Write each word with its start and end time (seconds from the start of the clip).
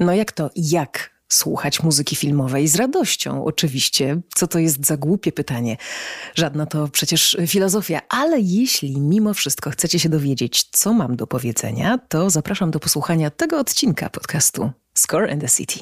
No 0.00 0.14
jak 0.14 0.32
to 0.32 0.50
jak 0.56 1.20
słuchać 1.28 1.82
muzyki 1.82 2.16
filmowej 2.16 2.68
z 2.68 2.76
radością, 2.76 3.44
oczywiście. 3.44 4.20
Co 4.34 4.46
to 4.46 4.58
jest 4.58 4.86
za 4.86 4.96
głupie 4.96 5.32
pytanie? 5.32 5.76
Żadna 6.34 6.66
to 6.66 6.88
przecież 6.88 7.36
filozofia, 7.46 8.00
ale 8.08 8.40
jeśli 8.40 9.00
mimo 9.00 9.34
wszystko 9.34 9.70
chcecie 9.70 9.98
się 9.98 10.08
dowiedzieć, 10.08 10.64
co 10.70 10.92
mam 10.92 11.16
do 11.16 11.26
powiedzenia, 11.26 11.98
to 12.08 12.30
zapraszam 12.30 12.70
do 12.70 12.80
posłuchania 12.80 13.30
tego 13.30 13.58
odcinka 13.58 14.10
podcastu 14.10 14.70
Score 14.94 15.30
and 15.32 15.40
the 15.40 15.48
City. 15.48 15.80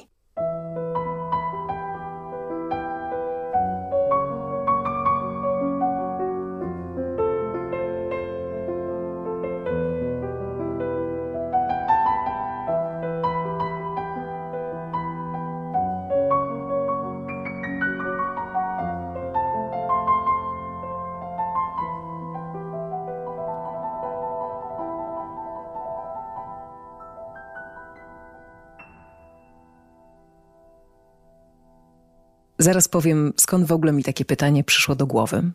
Zaraz 32.59 32.89
powiem, 32.89 33.33
skąd 33.37 33.67
w 33.67 33.73
ogóle 33.73 33.93
mi 33.93 34.05
takie 34.05 34.25
pytanie 34.25 34.65
przyszło 34.65 34.95
do 34.95 35.07
głowy. 35.07 35.51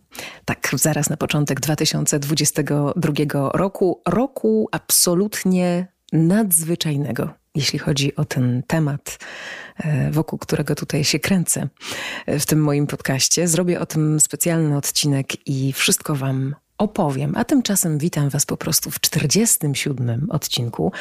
Tak, 0.45 0.69
zaraz 0.73 1.09
na 1.09 1.17
początek 1.17 1.59
2022 1.59 3.51
roku, 3.53 4.01
roku 4.07 4.69
absolutnie 4.71 5.87
nadzwyczajnego, 6.13 7.29
jeśli 7.55 7.79
chodzi 7.79 8.15
o 8.15 8.25
ten 8.25 8.63
temat, 8.67 9.19
e, 9.77 10.11
wokół 10.11 10.39
którego 10.39 10.75
tutaj 10.75 11.03
się 11.03 11.19
kręcę 11.19 11.67
e, 12.25 12.39
w 12.39 12.45
tym 12.45 12.63
moim 12.63 12.87
podcaście. 12.87 13.47
Zrobię 13.47 13.79
o 13.79 13.85
tym 13.85 14.19
specjalny 14.19 14.77
odcinek 14.77 15.47
i 15.47 15.73
wszystko 15.73 16.15
Wam 16.15 16.55
opowiem. 16.77 17.33
A 17.35 17.45
tymczasem 17.45 17.97
witam 17.97 18.29
Was 18.29 18.45
po 18.45 18.57
prostu 18.57 18.91
w 18.91 18.99
47 18.99 20.27
odcinku. 20.29 20.91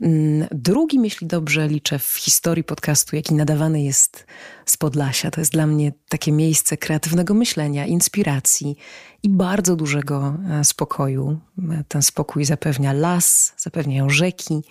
Mm, 0.00 0.48
drugim, 0.50 1.04
jeśli 1.04 1.26
dobrze 1.26 1.68
liczę, 1.68 1.98
w 1.98 2.16
historii 2.16 2.64
podcastu, 2.64 3.16
jaki 3.16 3.34
nadawany 3.34 3.82
jest 3.82 4.26
z 4.70 4.76
Podlasia. 4.76 5.30
To 5.30 5.40
jest 5.40 5.52
dla 5.52 5.66
mnie 5.66 5.92
takie 6.08 6.32
miejsce 6.32 6.76
kreatywnego 6.76 7.34
myślenia, 7.34 7.86
inspiracji 7.86 8.76
i 9.22 9.28
bardzo 9.28 9.76
dużego 9.76 10.36
e, 10.50 10.64
spokoju. 10.64 11.40
Ten 11.88 12.02
spokój 12.02 12.44
zapewnia 12.44 12.92
las, 12.92 13.54
zapewniają 13.56 14.10
rzeki, 14.10 14.62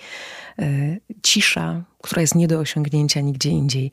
e, 0.60 0.98
cisza, 1.24 1.84
która 2.02 2.22
jest 2.22 2.36
nie 2.36 2.48
do 2.48 2.60
osiągnięcia 2.60 3.22
nigdzie 3.22 3.50
indziej. 3.50 3.92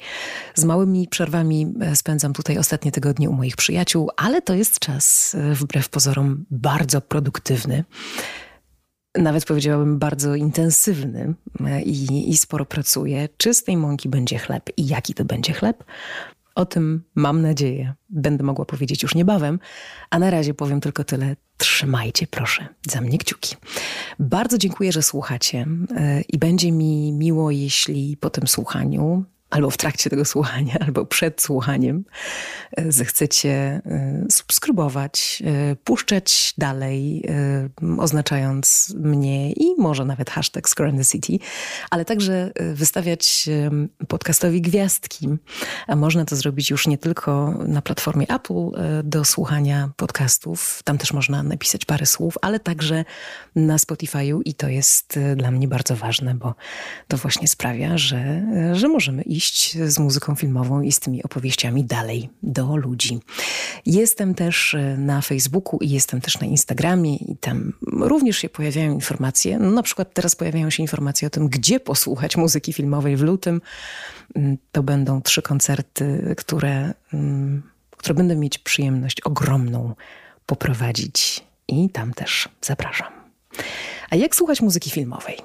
Z 0.54 0.64
małymi 0.64 1.08
przerwami 1.08 1.74
e, 1.80 1.96
spędzam 1.96 2.32
tutaj 2.32 2.58
ostatnie 2.58 2.92
tygodnie 2.92 3.30
u 3.30 3.32
moich 3.32 3.56
przyjaciół, 3.56 4.10
ale 4.16 4.42
to 4.42 4.54
jest 4.54 4.78
czas, 4.78 5.36
wbrew 5.52 5.88
pozorom, 5.88 6.44
bardzo 6.50 7.00
produktywny 7.00 7.84
nawet 9.18 9.44
powiedziałabym 9.44 9.98
bardzo 9.98 10.34
intensywny 10.34 11.34
i, 11.84 12.30
i 12.30 12.36
sporo 12.36 12.64
pracuję. 12.64 13.28
Czy 13.36 13.54
z 13.54 13.64
tej 13.64 13.76
mąki 13.76 14.08
będzie 14.08 14.38
chleb 14.38 14.70
i 14.76 14.86
jaki 14.86 15.14
to 15.14 15.24
będzie 15.24 15.52
chleb? 15.52 15.84
O 16.54 16.66
tym 16.66 17.02
mam 17.14 17.42
nadzieję, 17.42 17.94
będę 18.08 18.44
mogła 18.44 18.64
powiedzieć 18.64 19.02
już 19.02 19.14
niebawem, 19.14 19.58
a 20.10 20.18
na 20.18 20.30
razie 20.30 20.54
powiem 20.54 20.80
tylko 20.80 21.04
tyle. 21.04 21.36
Trzymajcie 21.58 22.26
proszę 22.26 22.68
za 22.88 23.00
mnie 23.00 23.18
kciuki. 23.18 23.56
Bardzo 24.18 24.58
dziękuję, 24.58 24.92
że 24.92 25.02
słuchacie 25.02 25.66
e, 25.96 26.20
i 26.20 26.38
będzie 26.38 26.72
mi 26.72 27.12
miło, 27.12 27.50
jeśli 27.50 28.16
po 28.16 28.30
tym 28.30 28.48
słuchaniu 28.48 29.24
albo 29.50 29.70
w 29.70 29.76
trakcie 29.76 30.10
tego 30.10 30.24
słuchania, 30.24 30.76
albo 30.86 31.06
przed 31.06 31.42
słuchaniem, 31.42 32.04
e, 32.76 32.92
zechcecie 32.92 33.50
e, 33.50 34.24
subskrybować, 34.30 35.42
e, 35.46 35.76
puszczać 35.76 36.54
dalej, 36.58 37.24
oznaczając 37.98 38.94
mnie 38.98 39.52
i 39.52 39.74
może 39.78 40.04
nawet 40.04 40.30
hashtag 40.30 40.68
City, 41.12 41.38
ale 41.90 42.04
także 42.04 42.50
wystawiać 42.74 43.48
podcastowi 44.08 44.60
gwiazdki. 44.60 45.28
A 45.86 45.96
można 45.96 46.24
to 46.24 46.36
zrobić 46.36 46.70
już 46.70 46.86
nie 46.86 46.98
tylko 46.98 47.50
na 47.66 47.82
platformie 47.82 48.26
Apple 48.28 48.70
do 49.04 49.24
słuchania 49.24 49.90
podcastów, 49.96 50.82
tam 50.84 50.98
też 50.98 51.12
można 51.12 51.42
napisać 51.42 51.84
parę 51.84 52.06
słów, 52.06 52.34
ale 52.42 52.60
także 52.60 53.04
na 53.56 53.76
Spotify'u 53.76 54.40
i 54.44 54.54
to 54.54 54.68
jest 54.68 55.18
dla 55.36 55.50
mnie 55.50 55.68
bardzo 55.68 55.96
ważne, 55.96 56.34
bo 56.34 56.54
to 57.08 57.16
właśnie 57.16 57.48
sprawia, 57.48 57.98
że, 57.98 58.42
że 58.72 58.88
możemy 58.88 59.22
iść 59.22 59.35
iść 59.36 59.78
z 59.78 59.98
muzyką 59.98 60.34
filmową 60.34 60.82
i 60.82 60.92
z 60.92 61.00
tymi 61.00 61.22
opowieściami 61.22 61.84
dalej 61.84 62.28
do 62.42 62.76
ludzi. 62.76 63.18
Jestem 63.86 64.34
też 64.34 64.74
e, 64.74 64.96
na 64.96 65.20
Facebooku 65.20 65.78
i 65.80 65.90
jestem 65.90 66.20
też 66.20 66.40
na 66.40 66.46
Instagramie 66.46 67.16
i 67.16 67.36
tam 67.36 67.72
również 67.82 68.36
się 68.38 68.48
pojawiają 68.48 68.92
informacje. 68.92 69.58
No, 69.58 69.70
na 69.70 69.82
przykład 69.82 70.14
teraz 70.14 70.36
pojawiają 70.36 70.70
się 70.70 70.82
informacje 70.82 71.28
o 71.28 71.30
tym, 71.30 71.48
gdzie 71.48 71.80
posłuchać 71.80 72.36
muzyki 72.36 72.72
filmowej 72.72 73.16
w 73.16 73.22
lutym. 73.22 73.60
Mm, 74.34 74.58
to 74.72 74.82
będą 74.82 75.22
trzy 75.22 75.42
koncerty, 75.42 76.34
które, 76.36 76.94
mm, 77.12 77.62
które 77.96 78.14
będę 78.14 78.36
mieć 78.36 78.58
przyjemność 78.58 79.20
ogromną 79.20 79.94
poprowadzić 80.46 81.44
i 81.68 81.90
tam 81.90 82.14
też 82.14 82.48
zapraszam. 82.62 83.12
A 84.10 84.16
jak 84.16 84.36
słuchać 84.36 84.60
muzyki 84.60 84.90
filmowej? 84.90 85.36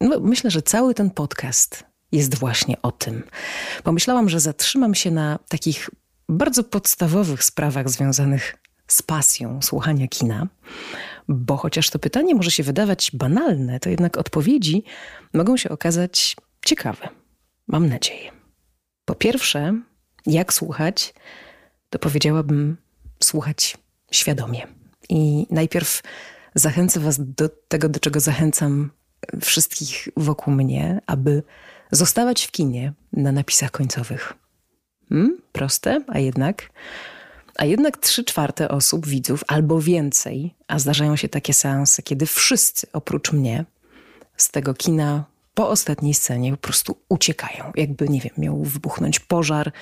No, 0.00 0.20
myślę, 0.20 0.50
że 0.50 0.62
cały 0.62 0.94
ten 0.94 1.10
podcast 1.10 1.84
jest 2.14 2.34
właśnie 2.34 2.82
o 2.82 2.92
tym. 2.92 3.22
Pomyślałam, 3.82 4.28
że 4.28 4.40
zatrzymam 4.40 4.94
się 4.94 5.10
na 5.10 5.38
takich 5.48 5.90
bardzo 6.28 6.64
podstawowych 6.64 7.44
sprawach 7.44 7.88
związanych 7.88 8.56
z 8.86 9.02
pasją 9.02 9.62
słuchania 9.62 10.08
kina, 10.08 10.46
bo 11.28 11.56
chociaż 11.56 11.90
to 11.90 11.98
pytanie 11.98 12.34
może 12.34 12.50
się 12.50 12.62
wydawać 12.62 13.10
banalne, 13.14 13.80
to 13.80 13.90
jednak 13.90 14.16
odpowiedzi 14.16 14.84
mogą 15.34 15.56
się 15.56 15.68
okazać 15.68 16.36
ciekawe. 16.64 17.08
Mam 17.68 17.88
nadzieję. 17.88 18.30
Po 19.04 19.14
pierwsze, 19.14 19.80
jak 20.26 20.52
słuchać, 20.52 21.14
to 21.90 21.98
powiedziałabym 21.98 22.76
słuchać 23.22 23.76
świadomie. 24.10 24.66
I 25.08 25.46
najpierw 25.50 26.02
zachęcę 26.54 27.00
Was 27.00 27.16
do 27.20 27.48
tego, 27.68 27.88
do 27.88 28.00
czego 28.00 28.20
zachęcam 28.20 28.90
wszystkich 29.40 30.08
wokół 30.16 30.54
mnie, 30.54 31.00
aby 31.06 31.42
zostawać 31.90 32.44
w 32.44 32.50
kinie 32.50 32.92
na 33.12 33.32
napisach 33.32 33.70
końcowych. 33.70 34.32
Hmm? 35.08 35.38
Proste, 35.52 36.00
a 36.08 36.18
jednak. 36.18 36.70
A 37.56 37.64
jednak 37.64 37.96
trzy 37.96 38.24
czwarte 38.24 38.68
osób, 38.68 39.06
widzów 39.06 39.44
albo 39.48 39.80
więcej, 39.80 40.54
a 40.68 40.78
zdarzają 40.78 41.16
się 41.16 41.28
takie 41.28 41.54
seanse, 41.54 42.02
kiedy 42.02 42.26
wszyscy 42.26 42.86
oprócz 42.92 43.32
mnie 43.32 43.64
z 44.36 44.50
tego 44.50 44.74
kina 44.74 45.24
po 45.54 45.68
ostatniej 45.68 46.14
scenie 46.14 46.50
po 46.50 46.56
prostu 46.56 46.96
uciekają. 47.08 47.72
Jakby, 47.76 48.08
nie 48.08 48.20
wiem, 48.20 48.32
miał 48.38 48.62
wybuchnąć 48.62 49.20
pożar, 49.20 49.72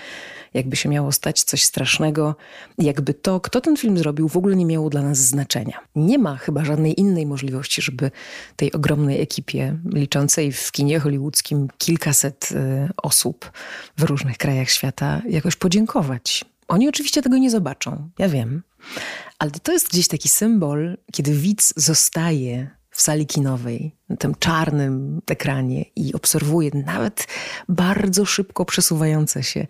jakby 0.55 0.77
się 0.77 0.89
miało 0.89 1.13
stać 1.13 1.43
coś 1.43 1.63
strasznego, 1.63 2.37
jakby 2.79 3.15
to, 3.15 3.41
kto 3.41 3.61
ten 3.61 3.77
film 3.77 3.99
zrobił, 3.99 4.29
w 4.29 4.37
ogóle 4.37 4.57
nie 4.57 4.67
miało 4.67 4.91
dla 4.91 5.03
nas 5.03 5.19
znaczenia. 5.19 5.81
Nie 5.97 6.19
ma 6.19 6.37
chyba 6.37 6.65
żadnej 6.65 7.01
innej 7.01 7.27
możliwości, 7.27 7.83
żeby 7.83 8.11
tej 8.57 8.73
ogromnej 8.73 9.21
ekipie, 9.21 9.79
liczącej 9.95 10.53
w 10.53 10.73
kinie 10.73 11.01
hollywoodzkim 11.01 11.69
kilkaset 11.79 12.49
y, 12.53 12.89
osób 13.03 13.53
w 13.97 14.03
różnych 14.03 14.39
krajach 14.39 14.71
świata, 14.71 15.23
jakoś 15.29 15.57
podziękować. 15.57 16.45
Oni 16.69 16.89
oczywiście 16.89 17.23
tego 17.23 17.39
nie 17.39 17.51
zobaczą, 17.51 18.11
ja 18.19 18.29
wiem, 18.29 18.63
ale 19.39 19.51
to 19.51 19.73
jest 19.73 19.89
gdzieś 19.89 20.09
taki 20.09 20.29
symbol, 20.29 20.97
kiedy 21.13 21.35
widz 21.35 21.75
zostaje 21.77 22.71
w 22.93 23.03
sali 23.03 23.27
kinowej, 23.27 23.97
na 24.09 24.17
tym 24.17 24.35
czarnym 24.39 25.21
ekranie 25.31 25.85
i 25.97 26.15
obserwuję 26.15 26.71
nawet 26.87 27.27
bardzo 27.69 28.25
szybko 28.25 28.65
przesuwające 28.65 29.43
się 29.43 29.67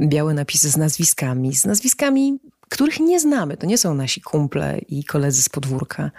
białe 0.00 0.34
napisy 0.34 0.70
z 0.70 0.76
nazwiskami, 0.76 1.54
z 1.54 1.64
nazwiskami, 1.64 2.38
których 2.68 3.00
nie 3.00 3.20
znamy. 3.20 3.56
To 3.56 3.66
nie 3.66 3.78
są 3.78 3.94
nasi 3.94 4.20
kumple 4.20 4.78
i 4.88 5.04
koledzy 5.04 5.42
z 5.42 5.48
podwórka 5.48 6.10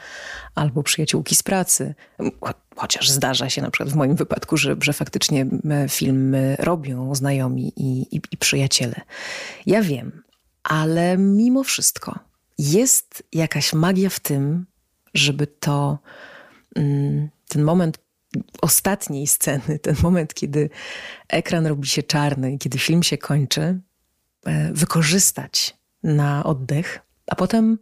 albo 0.56 0.84
przyjaciółki 0.84 1.36
z 1.36 1.44
pracy. 1.44 1.96
Chociaż 2.76 3.10
zdarza 3.10 3.50
się 3.50 3.62
na 3.62 3.72
przykład 3.72 3.94
w 3.94 3.96
moim 3.96 4.16
wypadku, 4.16 4.58
że, 4.58 4.76
że 4.82 4.94
faktycznie 4.94 5.46
filmy 5.90 6.56
robią 6.60 7.16
znajomi 7.16 7.74
i, 7.76 8.16
i, 8.16 8.22
i 8.32 8.38
przyjaciele. 8.38 9.02
Ja 9.66 9.82
wiem, 9.82 10.24
ale 10.64 11.18
mimo 11.18 11.64
wszystko 11.64 12.20
jest 12.58 13.24
jakaś 13.34 13.74
magia 13.74 14.10
w 14.10 14.20
tym, 14.20 14.66
żeby 15.14 15.48
to 15.48 16.00
ten 17.48 17.64
moment 17.64 18.00
ostatniej 18.62 19.28
sceny, 19.28 19.80
ten 19.82 19.96
moment, 20.04 20.34
kiedy 20.34 20.70
ekran 21.28 21.66
robi 21.68 21.88
się 21.88 22.04
czarny 22.04 22.58
kiedy 22.58 22.78
film 22.78 23.04
się 23.04 23.18
kończy, 23.18 23.80
e, 24.46 24.74
wykorzystać 24.74 25.78
na 26.04 26.44
oddech, 26.44 27.00
a 27.28 27.36
potem 27.36 27.78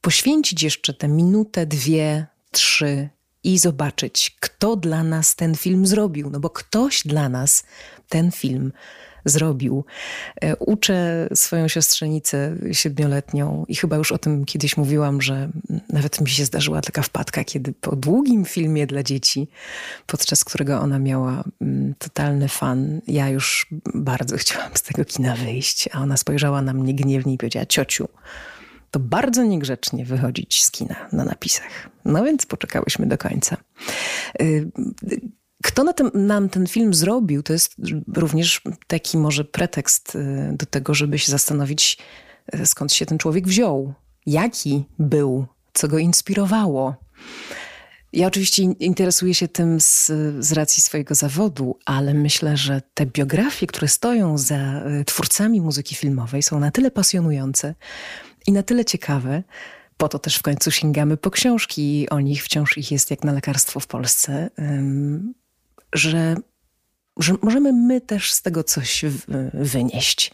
poświęcić 0.00 0.62
jeszcze 0.62 0.94
tę 0.94 1.08
minutę, 1.08 1.66
dwie, 1.66 2.26
trzy 2.50 3.08
i 3.44 3.58
zobaczyć, 3.58 4.36
kto 4.40 4.76
dla 4.76 5.02
nas 5.02 5.36
ten 5.36 5.54
film 5.54 5.86
zrobił, 5.86 6.30
no 6.30 6.40
bo 6.40 6.50
ktoś 6.50 7.02
dla 7.06 7.28
nas 7.28 7.64
ten 8.08 8.32
film 8.32 8.72
zrobił. 9.24 9.84
E, 10.40 10.56
uczę 10.56 11.28
swoją 11.34 11.68
siostrzenicę 11.68 12.56
siedmioletnią 12.72 13.64
i 13.68 13.74
chyba 13.74 13.96
już 13.96 14.12
o 14.12 14.18
tym 14.18 14.44
kiedyś 14.44 14.76
mówiłam, 14.76 15.22
że 15.22 15.48
nawet 15.88 16.20
mi 16.20 16.28
się 16.28 16.44
zdarzyła 16.44 16.80
taka 16.80 17.02
wpadka, 17.02 17.44
kiedy 17.44 17.72
po 17.72 17.96
długim 17.96 18.44
filmie 18.44 18.86
dla 18.86 19.02
dzieci, 19.02 19.48
podczas 20.06 20.44
którego 20.44 20.80
ona 20.80 20.98
miała 20.98 21.44
mm, 21.60 21.94
totalny 21.98 22.48
fan, 22.48 23.00
ja 23.06 23.28
już 23.28 23.66
bardzo 23.94 24.36
chciałam 24.36 24.70
z 24.74 24.82
tego 24.82 25.04
kina 25.04 25.36
wyjść, 25.36 25.88
a 25.92 26.00
ona 26.00 26.16
spojrzała 26.16 26.62
na 26.62 26.72
mnie 26.72 26.94
gniewnie 26.94 27.34
i 27.34 27.38
powiedziała, 27.38 27.66
ciociu, 27.66 28.08
to 28.90 29.00
bardzo 29.00 29.44
niegrzecznie 29.44 30.04
wychodzić 30.04 30.64
z 30.64 30.70
kina 30.70 31.08
na 31.12 31.24
napisach. 31.24 31.90
No 32.04 32.24
więc 32.24 32.46
poczekałyśmy 32.46 33.06
do 33.06 33.18
końca. 33.18 33.56
Y, 35.62 35.72
kto 35.72 35.84
na 35.84 35.92
tym, 35.92 36.10
nam 36.14 36.48
ten 36.48 36.66
film 36.66 36.94
zrobił, 36.94 37.42
to 37.42 37.52
jest 37.52 37.74
również 38.14 38.62
taki 38.86 39.18
może 39.18 39.44
pretekst 39.44 40.14
y, 40.14 40.50
do 40.52 40.66
tego, 40.66 40.94
żeby 40.94 41.18
się 41.18 41.32
zastanowić, 41.32 41.98
y, 42.54 42.66
skąd 42.66 42.92
się 42.92 43.06
ten 43.06 43.18
człowiek 43.18 43.48
wziął, 43.48 43.94
jaki 44.26 44.84
był, 44.98 45.46
co 45.72 45.88
go 45.88 45.98
inspirowało. 45.98 46.94
Ja 48.12 48.26
oczywiście 48.26 48.62
interesuję 48.62 49.34
się 49.34 49.48
tym 49.48 49.80
z, 49.80 50.06
z, 50.38 50.52
racji 50.52 50.82
swojego 50.82 51.14
zawodu, 51.14 51.78
ale 51.84 52.14
myślę, 52.14 52.56
że 52.56 52.82
te 52.94 53.06
biografie, 53.06 53.66
które 53.66 53.88
stoją 53.88 54.38
za 54.38 54.82
twórcami 55.06 55.60
muzyki 55.60 55.94
filmowej, 55.94 56.42
są 56.42 56.60
na 56.60 56.70
tyle 56.70 56.90
pasjonujące, 56.90 57.74
i 58.46 58.52
na 58.52 58.62
tyle 58.62 58.84
ciekawe, 58.84 59.42
po 59.96 60.08
to 60.08 60.18
też 60.18 60.36
w 60.36 60.42
końcu 60.42 60.70
sięgamy 60.70 61.16
po 61.16 61.30
książki 61.30 62.06
o 62.10 62.20
nich, 62.20 62.44
wciąż 62.44 62.78
ich 62.78 62.92
jest 62.92 63.10
jak 63.10 63.24
na 63.24 63.32
lekarstwo 63.32 63.80
w 63.80 63.86
Polsce, 63.86 64.50
że, 65.92 66.36
że 67.18 67.34
możemy 67.42 67.72
my 67.72 68.00
też 68.00 68.32
z 68.32 68.42
tego 68.42 68.64
coś 68.64 69.04
wynieść. 69.54 70.30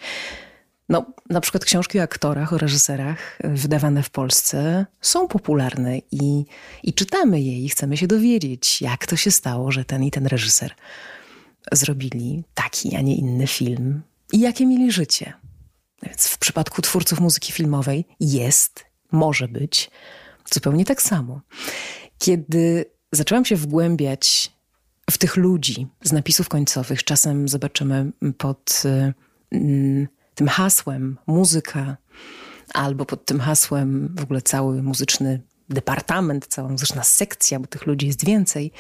No, 0.89 1.07
na 1.31 1.41
przykład 1.41 1.65
książki 1.65 1.99
o 1.99 2.03
aktorach, 2.03 2.53
o 2.53 2.59
reżyserach 2.59 3.39
wydawane 3.45 4.03
w 4.03 4.11
Polsce 4.11 4.87
są 5.01 5.29
popularne 5.29 5.99
i, 5.99 6.45
i 6.83 6.93
czytamy 6.93 7.41
je 7.41 7.59
i 7.59 7.69
chcemy 7.69 7.97
się 7.97 8.07
dowiedzieć, 8.07 8.83
jak 8.83 9.07
to 9.07 9.17
się 9.17 9.31
stało, 9.31 9.73
że 9.73 9.85
ten 9.85 10.05
i 10.05 10.11
ten 10.11 10.27
reżyser 10.27 10.75
zrobili 11.73 12.45
taki, 12.55 12.97
a 12.97 13.01
nie 13.01 13.17
inny 13.17 13.47
film 13.47 14.03
i 14.33 14.41
jakie 14.41 14.67
mieli 14.67 14.93
życie. 14.93 15.33
Więc 16.03 16.27
w 16.27 16.39
przypadku 16.39 16.83
twórców 16.83 17.21
muzyki 17.21 17.53
filmowej 17.53 18.05
jest, 18.21 18.85
może 19.13 19.49
być 19.49 19.91
zupełnie 20.53 20.85
tak 20.85 21.03
samo. 21.03 21.41
Kiedy 22.19 22.85
zaczęłam 23.13 23.45
się 23.45 23.57
wgłębiać 23.57 24.53
w 25.11 25.19
tych 25.19 25.37
ludzi 25.37 25.87
z 26.03 26.13
napisów 26.13 26.49
końcowych, 26.49 27.05
czasem 27.05 27.49
zobaczymy 27.49 28.13
pod 28.39 28.83
y, 29.53 30.09
tym 30.35 30.49
hasłem 30.49 31.19
muzyka, 31.27 31.97
albo 32.75 33.05
pod 33.05 33.25
tym 33.25 33.41
hasłem 33.41 34.15
w 34.19 34.23
ogóle 34.23 34.43
cały 34.43 34.83
muzyczny 34.83 35.41
departament, 35.69 36.47
cała 36.47 36.69
muzyczna 36.69 37.05
sekcja, 37.05 37.61
bo 37.61 37.67
tych 37.67 37.87
ludzi 37.87 38.07
jest 38.07 38.25
więcej, 38.25 38.73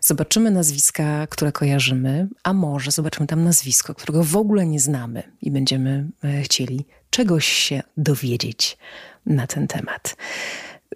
zobaczymy 0.00 0.50
nazwiska, 0.50 1.26
które 1.26 1.52
kojarzymy, 1.52 2.28
a 2.42 2.52
może 2.52 2.90
zobaczymy 2.90 3.26
tam 3.26 3.44
nazwisko, 3.44 3.94
którego 3.94 4.24
w 4.24 4.36
ogóle 4.36 4.66
nie 4.66 4.80
znamy 4.80 5.22
i 5.42 5.50
będziemy 5.50 6.08
e, 6.24 6.42
chcieli 6.42 6.86
czegoś 7.10 7.46
się 7.46 7.82
dowiedzieć 7.96 8.78
na 9.26 9.46
ten 9.46 9.66
temat. 9.66 10.16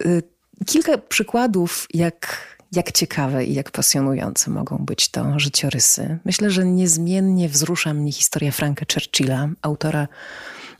E, 0.05 0.23
kilka 0.67 0.99
przykładów, 0.99 1.87
jak, 1.95 2.39
jak 2.73 2.93
ciekawe 2.93 3.45
i 3.45 3.55
jak 3.55 3.71
pasjonujące 3.71 4.51
mogą 4.51 4.79
być 4.79 5.09
to 5.09 5.39
życiorysy. 5.39 6.19
Myślę, 6.25 6.51
że 6.51 6.65
niezmiennie 6.65 7.49
wzrusza 7.49 7.95
mnie 7.95 8.13
historia 8.13 8.53
Franka 8.53 8.85
Churchilla, 8.95 9.49
autora 9.63 10.09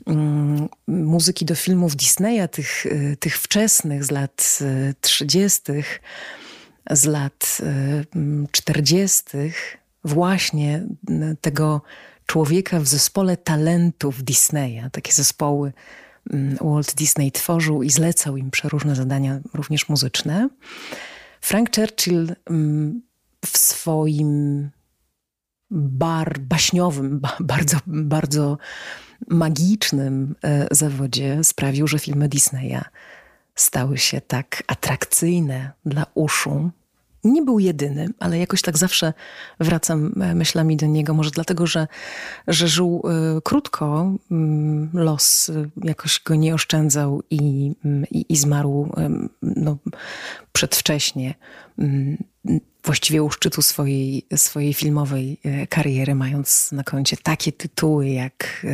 Mm, 0.07 0.69
muzyki 0.87 1.45
do 1.45 1.55
filmów 1.55 1.95
Disneya, 1.95 2.47
tych, 2.47 2.85
y, 2.85 3.17
tych 3.19 3.37
wczesnych 3.39 4.03
z 4.03 4.11
lat 4.11 4.59
30., 5.01 5.71
y, 5.71 5.83
z 6.95 7.05
lat 7.05 7.57
40., 8.51 9.37
y, 9.37 9.53
właśnie 10.03 10.83
tego 11.41 11.81
człowieka 12.25 12.79
w 12.79 12.87
zespole 12.87 13.37
talentów 13.37 14.23
Disneya. 14.23 14.89
Takie 14.91 15.13
zespoły 15.13 15.73
mm, 16.29 16.57
Walt 16.61 16.95
Disney 16.95 17.31
tworzył 17.31 17.83
i 17.83 17.89
zlecał 17.89 18.37
im 18.37 18.51
przeróżne 18.51 18.95
zadania, 18.95 19.39
również 19.53 19.89
muzyczne. 19.89 20.49
Frank 21.41 21.75
Churchill 21.75 22.35
mm, 22.49 23.01
w 23.45 23.57
swoim 23.57 24.69
bar 25.71 26.39
baśniowym, 26.39 27.21
bardzo, 27.39 27.77
bardzo 27.87 28.57
magicznym 29.27 30.35
e, 30.43 30.67
zawodzie 30.71 31.43
sprawił, 31.43 31.87
że 31.87 31.99
filmy 31.99 32.29
Disneya 32.29 32.81
stały 33.55 33.97
się 33.97 34.21
tak 34.21 34.63
atrakcyjne 34.67 35.71
dla 35.85 36.05
uszu. 36.13 36.71
Nie 37.23 37.41
był 37.41 37.59
jedyny, 37.59 38.09
ale 38.19 38.39
jakoś 38.39 38.61
tak 38.61 38.77
zawsze 38.77 39.13
wracam 39.59 40.21
e, 40.21 40.35
myślami 40.35 40.77
do 40.77 40.85
niego. 40.85 41.13
Może 41.13 41.31
dlatego, 41.31 41.67
że, 41.67 41.87
że 42.47 42.67
żył 42.67 43.03
e, 43.05 43.41
krótko, 43.41 44.11
mm, 44.31 44.89
los 44.93 45.51
jakoś 45.83 46.21
go 46.25 46.35
nie 46.35 46.53
oszczędzał 46.53 47.23
i, 47.29 47.71
mm, 47.85 48.05
i, 48.11 48.25
i 48.29 48.37
zmarł 48.37 48.91
no, 49.41 49.77
przedwcześnie 50.53 51.33
mm, 51.79 52.17
właściwie 52.83 53.23
u 53.23 53.31
szczytu 53.31 53.61
swojej, 53.61 54.25
swojej 54.35 54.73
filmowej 54.73 55.39
kariery, 55.69 56.15
mając 56.15 56.71
na 56.71 56.83
koncie 56.83 57.17
takie 57.17 57.51
tytuły 57.51 58.09
jak 58.09 58.65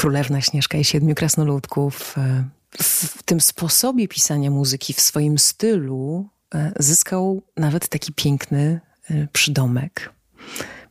Królewna 0.00 0.40
Śnieżka 0.40 0.78
i 0.78 0.84
Siedmiu 0.84 1.14
Krasnoludków. 1.14 2.18
E, 2.18 2.44
w 2.82 3.22
tym 3.22 3.40
sposobie 3.40 4.08
pisania 4.08 4.50
muzyki, 4.50 4.92
w 4.94 5.00
swoim 5.00 5.38
stylu 5.38 6.28
e, 6.28 6.39
zyskał 6.78 7.42
nawet 7.56 7.88
taki 7.88 8.12
piękny 8.12 8.80
e, 9.10 9.26
przydomek. 9.32 10.12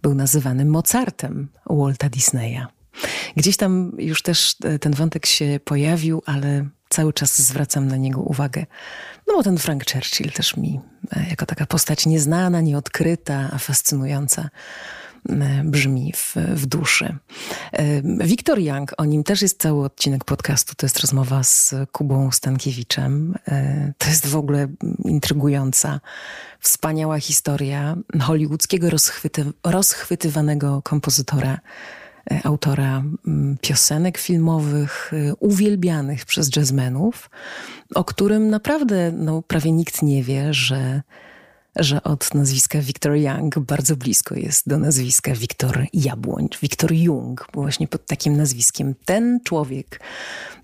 Był 0.02 0.16
nazywany 0.16 0.66
Mozartem 0.66 1.48
Walta 1.66 2.10
Disneya. 2.10 2.66
Gdzieś 3.36 3.58
tam 3.58 3.92
już 3.98 4.22
też 4.22 4.56
ten 4.82 4.94
wątek 4.94 5.26
się 5.26 5.60
pojawił, 5.66 6.22
ale 6.26 6.66
cały 6.90 7.14
czas 7.14 7.42
zwracam 7.42 7.88
na 7.88 7.98
niego 7.98 8.22
uwagę. 8.22 8.66
No 9.28 9.34
bo 9.34 9.44
ten 9.44 9.58
Frank 9.58 9.92
Churchill 9.92 10.32
też 10.32 10.58
mi 10.58 10.80
jako 11.30 11.46
taka 11.46 11.66
postać 11.66 12.06
nieznana, 12.06 12.62
nieodkryta, 12.62 13.50
a 13.54 13.58
fascynująca 13.58 14.42
E, 14.42 14.50
brzmi 15.64 16.14
w, 16.16 16.36
w 16.36 16.66
duszy. 16.66 17.18
E, 17.72 18.02
Wiktor 18.26 18.60
Young, 18.60 18.94
o 18.98 19.06
nim 19.06 19.24
też 19.24 19.42
jest 19.42 19.62
cały 19.62 19.86
odcinek 19.86 20.26
podcastu, 20.26 20.74
to 20.78 20.86
jest 20.86 21.00
rozmowa 21.00 21.44
z 21.44 21.76
Kubą 21.92 22.32
Stankiewiczem. 22.32 23.36
E, 23.48 23.94
to 23.98 24.10
jest 24.10 24.28
w 24.28 24.36
ogóle 24.36 24.68
intrygująca, 25.06 26.00
wspaniała 26.60 27.20
historia 27.20 27.96
hollywoodzkiego 28.22 28.90
rozchwyty, 28.90 29.46
rozchwytywanego 29.64 30.82
kompozytora, 30.82 31.60
autora 32.44 33.04
piosenek 33.62 34.18
filmowych, 34.18 35.12
uwielbianych 35.40 36.26
przez 36.26 36.56
jazzmenów, 36.56 37.30
o 37.96 38.04
którym 38.04 38.50
naprawdę 38.50 39.12
no, 39.12 39.42
prawie 39.42 39.72
nikt 39.72 40.02
nie 40.02 40.24
wie, 40.24 40.54
że 40.54 41.02
że 41.80 42.04
od 42.04 42.34
nazwiska 42.34 42.82
Victor 42.82 43.16
Young 43.16 43.60
bardzo 43.60 43.96
blisko 43.96 44.36
jest 44.36 44.70
do 44.70 44.78
nazwiska 44.78 45.34
Wiktor 45.34 45.86
Jabłoń, 45.94 46.48
Wiktor 46.62 46.94
Jung, 46.94 47.48
właśnie 47.54 47.88
pod 47.88 48.06
takim 48.06 48.38
nazwiskiem. 48.38 48.96
Ten 49.06 49.40
człowiek 49.44 50.02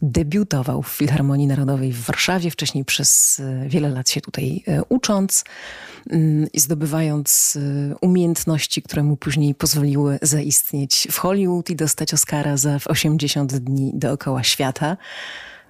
debiutował 0.02 0.84
w 0.84 0.88
Filharmonii 0.88 1.48
Narodowej 1.48 1.92
w 1.94 2.02
Warszawie, 2.02 2.52
wcześniej 2.52 2.86
przez 2.86 3.40
e, 3.40 3.70
wiele 3.70 3.90
lat 3.90 4.10
się 4.10 4.22
tutaj 4.22 4.64
e, 4.68 4.84
ucząc 4.90 5.44
mm, 6.10 6.48
i 6.54 6.60
zdobywając 6.60 7.58
e, 7.92 7.96
umiejętności, 7.96 8.82
które 8.82 9.04
mu 9.04 9.18
później 9.18 9.56
pozwoliły 9.56 10.20
zaistnieć 10.22 11.08
w 11.12 11.18
Hollywood 11.18 11.70
i 11.70 11.76
dostać 11.76 12.14
Oscara 12.14 12.58
za 12.58 12.80
80 12.86 13.56
dni 13.56 13.92
dookoła 13.94 14.44
świata. 14.44 14.98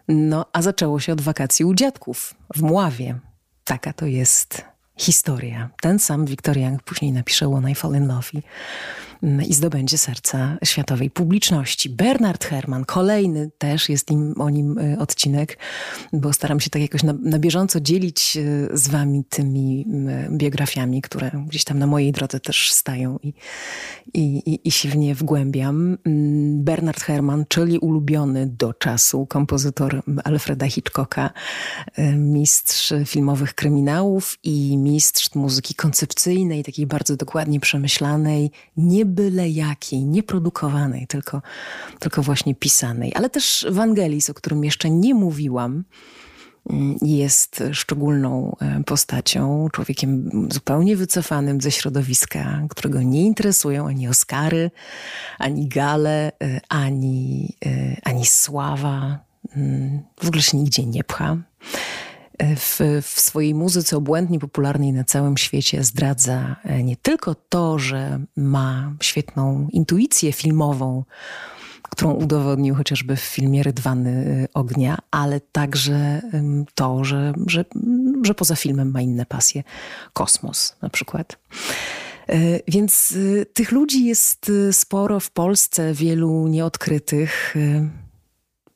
No, 0.08 0.46
a 0.54 0.62
zaczęło 0.62 1.00
się 1.00 1.14
od 1.14 1.22
wakacji 1.22 1.66
u 1.66 1.74
dziadków 1.74 2.34
w 2.56 2.62
Mławie. 2.62 3.20
Taka 3.64 3.94
to 3.94 4.06
jest 4.06 4.75
historia. 4.98 5.70
Ten 5.82 6.00
sam 6.00 6.26
Victor 6.26 6.58
Young 6.58 6.84
później 6.84 7.12
napisze 7.12 7.48
When 7.48 7.70
I 7.70 7.76
Fall 7.76 7.96
in 7.96 8.08
Love 8.08 8.30
i 8.34 8.42
i 9.48 9.54
zdobędzie 9.54 9.98
serca 9.98 10.58
światowej 10.64 11.10
publiczności. 11.10 11.90
Bernard 11.90 12.46
Herrmann, 12.46 12.86
kolejny 12.86 13.52
też 13.58 13.90
jest 13.90 14.12
im, 14.12 14.42
o 14.42 14.50
nim 14.50 14.78
y, 14.78 15.00
odcinek, 15.00 15.58
bo 16.14 16.34
staram 16.34 16.60
się 16.60 16.70
tak 16.70 16.82
jakoś 16.82 17.04
na, 17.04 17.14
na 17.22 17.40
bieżąco 17.40 17.82
dzielić 17.82 18.38
y, 18.38 18.70
z 18.74 18.88
wami 18.88 19.24
tymi 19.30 19.86
y, 20.32 20.38
biografiami, 20.38 21.02
które 21.02 21.32
gdzieś 21.48 21.64
tam 21.64 21.80
na 21.80 21.88
mojej 21.88 22.12
drodze 22.12 22.40
też 22.40 22.72
stają 22.72 23.20
i, 23.24 23.34
i, 24.14 24.60
i, 24.64 24.72
się 24.72 24.90
w 24.90 24.98
nie 24.98 25.16
wgłębiam. 25.16 25.98
Mm, 26.06 26.64
Bernard 26.64 27.00
Herrmann, 27.00 27.46
czyli 27.48 27.80
ulubiony 27.80 28.48
do 28.48 28.74
czasu 28.74 29.26
kompozytor 29.26 30.04
Alfreda 30.24 30.68
Hitchcocka, 30.68 31.30
mistrz 32.18 32.94
filmowych 33.06 33.54
kryminałów 33.54 34.38
i 34.44 34.78
mistrz 34.78 35.36
muzyki 35.36 35.76
koncepcyjnej, 35.76 36.64
takiej 36.64 36.88
bardzo 36.88 37.16
dokładnie 37.16 37.60
przemyślanej, 37.60 38.52
nie 38.78 39.06
byle 39.16 39.50
jakiej, 39.50 40.06
nie 40.06 40.24
produkowanej, 40.24 41.08
tylko, 41.08 41.42
tylko 42.00 42.22
właśnie 42.22 42.56
pisanej. 42.56 43.12
Ale 43.16 43.30
też 43.30 43.66
Wangelis, 43.70 44.30
o 44.30 44.34
którym 44.34 44.64
jeszcze 44.64 44.90
nie 44.90 45.14
mówiłam, 45.14 45.84
mm, 46.70 46.98
jest 47.02 47.64
szczególną 47.72 48.56
e, 48.62 48.84
postacią, 48.84 49.68
człowiekiem 49.72 50.30
zupełnie 50.52 50.96
wycofanym 50.96 51.62
ze 51.62 51.72
środowiska, 51.72 52.62
którego 52.70 53.02
nie 53.02 53.26
interesują 53.26 53.88
ani 53.88 54.08
Oscary, 54.08 54.72
ani 55.40 55.68
gale, 55.68 56.32
e, 56.44 56.62
ani, 56.70 57.56
e, 57.66 57.96
ani 58.04 58.26
sława. 58.26 59.20
Mm, 59.56 60.02
w 60.24 60.28
ogóle 60.28 60.42
się 60.42 60.58
nigdzie 60.58 60.86
nie 60.86 61.04
pcha 61.04 61.38
w, 62.40 62.80
w 63.02 63.20
swojej 63.20 63.56
muzyce 63.56 63.98
obłędnie 63.98 64.40
popularnej 64.40 64.94
na 64.94 65.04
całym 65.04 65.38
świecie 65.38 65.84
zdradza 65.84 66.56
e, 66.64 66.84
nie 66.84 66.98
tylko 66.98 67.36
to, 67.36 67.80
że 67.80 68.20
ma 68.36 68.94
świetną 69.02 69.68
intuicję 69.72 70.32
filmową, 70.32 71.04
którą 71.84 72.14
udowodnił 72.14 72.76
chociażby 72.76 73.16
w 73.16 73.22
filmie 73.22 73.64
Rydwany 73.64 74.10
e, 74.10 74.54
Ognia, 74.54 74.98
ale 75.12 75.40
także 75.40 76.22
to, 76.76 77.04
że, 77.04 77.34
że, 77.48 77.66
że 78.24 78.36
poza 78.36 78.56
filmem 78.56 78.92
ma 78.92 79.02
inne 79.02 79.26
pasje. 79.26 79.64
Kosmos 80.14 80.76
na 80.82 80.90
przykład. 80.90 81.38
E, 82.28 82.60
więc 82.68 83.14
tych 83.54 83.72
ludzi 83.72 84.06
jest 84.06 84.52
sporo 84.72 85.20
w 85.20 85.32
Polsce, 85.32 85.94
wielu 85.94 86.48
nieodkrytych, 86.48 87.56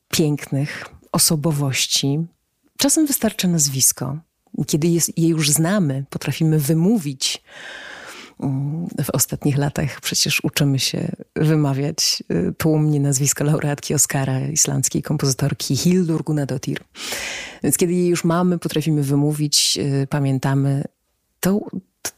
pięknych 0.08 0.84
osobowości, 1.12 2.26
Czasem 2.80 3.06
wystarczy 3.06 3.48
nazwisko. 3.48 4.18
Kiedy 4.66 4.88
jest, 4.88 5.18
je 5.18 5.28
już 5.28 5.50
znamy, 5.50 6.04
potrafimy 6.10 6.58
wymówić. 6.58 7.42
Mm, 8.40 8.86
w 9.04 9.10
ostatnich 9.10 9.56
latach 9.58 10.00
przecież 10.00 10.44
uczymy 10.44 10.78
się 10.78 11.12
wymawiać 11.36 12.22
y, 12.30 12.54
tłumnie 12.58 13.00
nazwisko 13.00 13.44
laureatki 13.44 13.94
Oscara, 13.94 14.40
islandzkiej 14.40 15.02
kompozytorki 15.02 15.76
Hildur 15.76 16.24
Gunnadottir. 16.24 16.80
Więc 17.62 17.76
kiedy 17.76 17.92
je 17.92 18.08
już 18.08 18.24
mamy, 18.24 18.58
potrafimy 18.58 19.02
wymówić, 19.02 19.78
y, 20.02 20.06
pamiętamy, 20.06 20.84
to, 21.40 21.60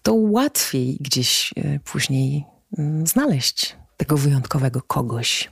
to 0.03 0.15
łatwiej 0.15 0.97
gdzieś 1.01 1.53
y, 1.59 1.81
później 1.85 2.45
mm, 2.79 3.07
znaleźć 3.07 3.77
tego 3.97 4.17
wyjątkowego 4.17 4.83
kogoś. 4.83 5.51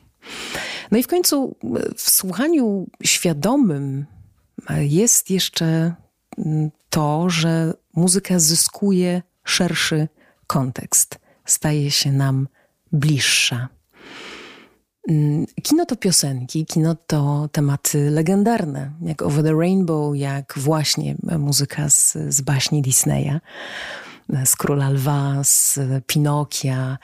No 0.91 0.99
i 0.99 1.03
w 1.03 1.07
końcu 1.07 1.57
w 1.97 2.11
słuchaniu 2.11 2.87
świadomym 3.05 4.07
jest 4.79 5.31
jeszcze 5.31 5.95
mm, 6.39 6.71
to, 6.91 7.31
że 7.31 7.75
muzyka 7.95 8.39
zyskuje 8.39 9.23
szerszy 9.45 10.09
kontekst, 10.47 11.19
staje 11.45 11.91
się 11.91 12.13
nam 12.13 12.49
bliższa. 12.93 13.69
Mm, 15.09 15.47
kino 15.63 15.87
to 15.87 15.97
piosenki, 15.97 16.67
kino 16.67 16.95
to 17.07 17.49
tematy 17.53 18.11
legendarne, 18.11 18.91
jak 19.03 19.23
Over 19.23 19.45
the 19.45 19.55
Rainbow, 19.55 20.17
jak 20.17 20.55
właśnie 20.57 21.17
muzyka 21.39 21.91
z, 21.91 22.17
z 22.29 22.41
baśni 22.41 22.83
Disneya 22.83 23.41
z 24.45 24.57
Króla 24.57 24.91
Lwa, 24.91 25.45
z 25.45 25.79
Pinokia, 26.07 26.99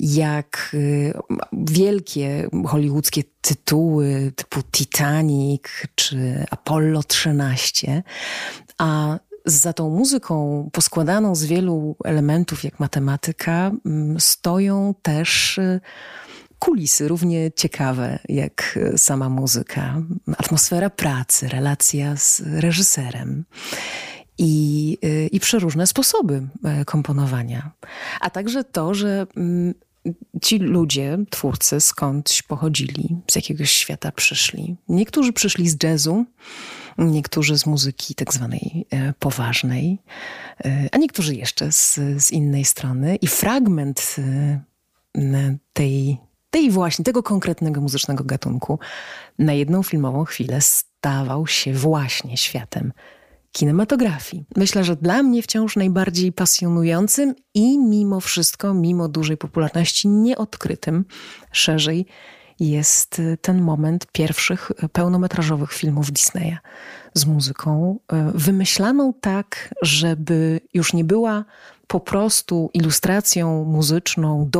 jak 0.00 0.70
y, 0.74 1.14
wielkie 1.52 2.48
hollywoodzkie 2.66 3.22
tytuły 3.40 4.32
typu 4.36 4.62
Titanic 4.62 5.62
czy 5.94 6.44
Apollo 6.50 7.02
13, 7.02 8.02
a 8.78 9.18
za 9.46 9.72
tą 9.72 9.90
muzyką 9.90 10.68
poskładaną 10.72 11.34
z 11.34 11.44
wielu 11.44 11.96
elementów, 12.04 12.64
jak 12.64 12.80
matematyka, 12.80 13.70
mm, 13.86 14.20
stoją 14.20 14.94
też 15.02 15.58
y, 15.58 15.80
kulisy 16.58 17.08
równie 17.08 17.52
ciekawe 17.52 18.18
jak 18.28 18.78
y, 18.94 18.98
sama 18.98 19.28
muzyka. 19.28 20.02
Atmosfera 20.38 20.90
pracy, 20.90 21.48
relacja 21.48 22.16
z 22.16 22.42
reżyserem 22.46 23.44
i, 24.38 24.83
i 25.34 25.40
przeróżne 25.40 25.86
sposoby 25.86 26.48
e, 26.64 26.84
komponowania. 26.84 27.70
A 28.20 28.30
także 28.30 28.64
to, 28.64 28.94
że 28.94 29.26
mm, 29.36 29.74
ci 30.42 30.58
ludzie, 30.58 31.18
twórcy, 31.30 31.80
skądś 31.80 32.42
pochodzili, 32.42 33.16
z 33.30 33.36
jakiegoś 33.36 33.70
świata 33.70 34.12
przyszli. 34.12 34.76
Niektórzy 34.88 35.32
przyszli 35.32 35.68
z 35.68 35.82
jazzu, 35.82 36.24
niektórzy 36.98 37.58
z 37.58 37.66
muzyki 37.66 38.14
tak 38.14 38.34
zwanej 38.34 38.86
e, 38.90 39.12
poważnej, 39.12 39.98
e, 40.64 40.88
a 40.92 40.98
niektórzy 40.98 41.34
jeszcze 41.34 41.72
z, 41.72 41.94
z 42.18 42.30
innej 42.30 42.64
strony. 42.64 43.16
I 43.16 43.26
fragment 43.26 44.16
tej, 45.72 46.18
tej 46.50 46.70
właśnie, 46.70 47.04
tego 47.04 47.22
konkretnego 47.22 47.80
muzycznego 47.80 48.24
gatunku 48.24 48.78
na 49.38 49.52
jedną 49.52 49.82
filmową 49.82 50.24
chwilę 50.24 50.60
stawał 50.60 51.46
się 51.46 51.72
właśnie 51.72 52.36
światem 52.36 52.92
kinematografii. 53.54 54.44
Myślę, 54.56 54.84
że 54.84 54.96
dla 54.96 55.22
mnie 55.22 55.42
wciąż 55.42 55.76
najbardziej 55.76 56.32
pasjonującym 56.32 57.34
i 57.54 57.78
mimo 57.78 58.20
wszystko, 58.20 58.74
mimo 58.74 59.08
dużej 59.08 59.36
popularności, 59.36 60.08
nieodkrytym 60.08 61.04
szerzej 61.52 62.06
jest 62.60 63.22
ten 63.40 63.62
moment 63.62 64.06
pierwszych 64.12 64.72
pełnometrażowych 64.92 65.72
filmów 65.72 66.12
Disneya 66.12 66.56
z 67.14 67.26
muzyką, 67.26 67.98
e, 68.12 68.32
wymyślaną 68.34 69.12
tak, 69.20 69.74
żeby 69.82 70.60
już 70.74 70.92
nie 70.92 71.04
była 71.04 71.44
po 71.86 72.00
prostu 72.00 72.70
ilustracją 72.74 73.64
muzyczną, 73.64 74.50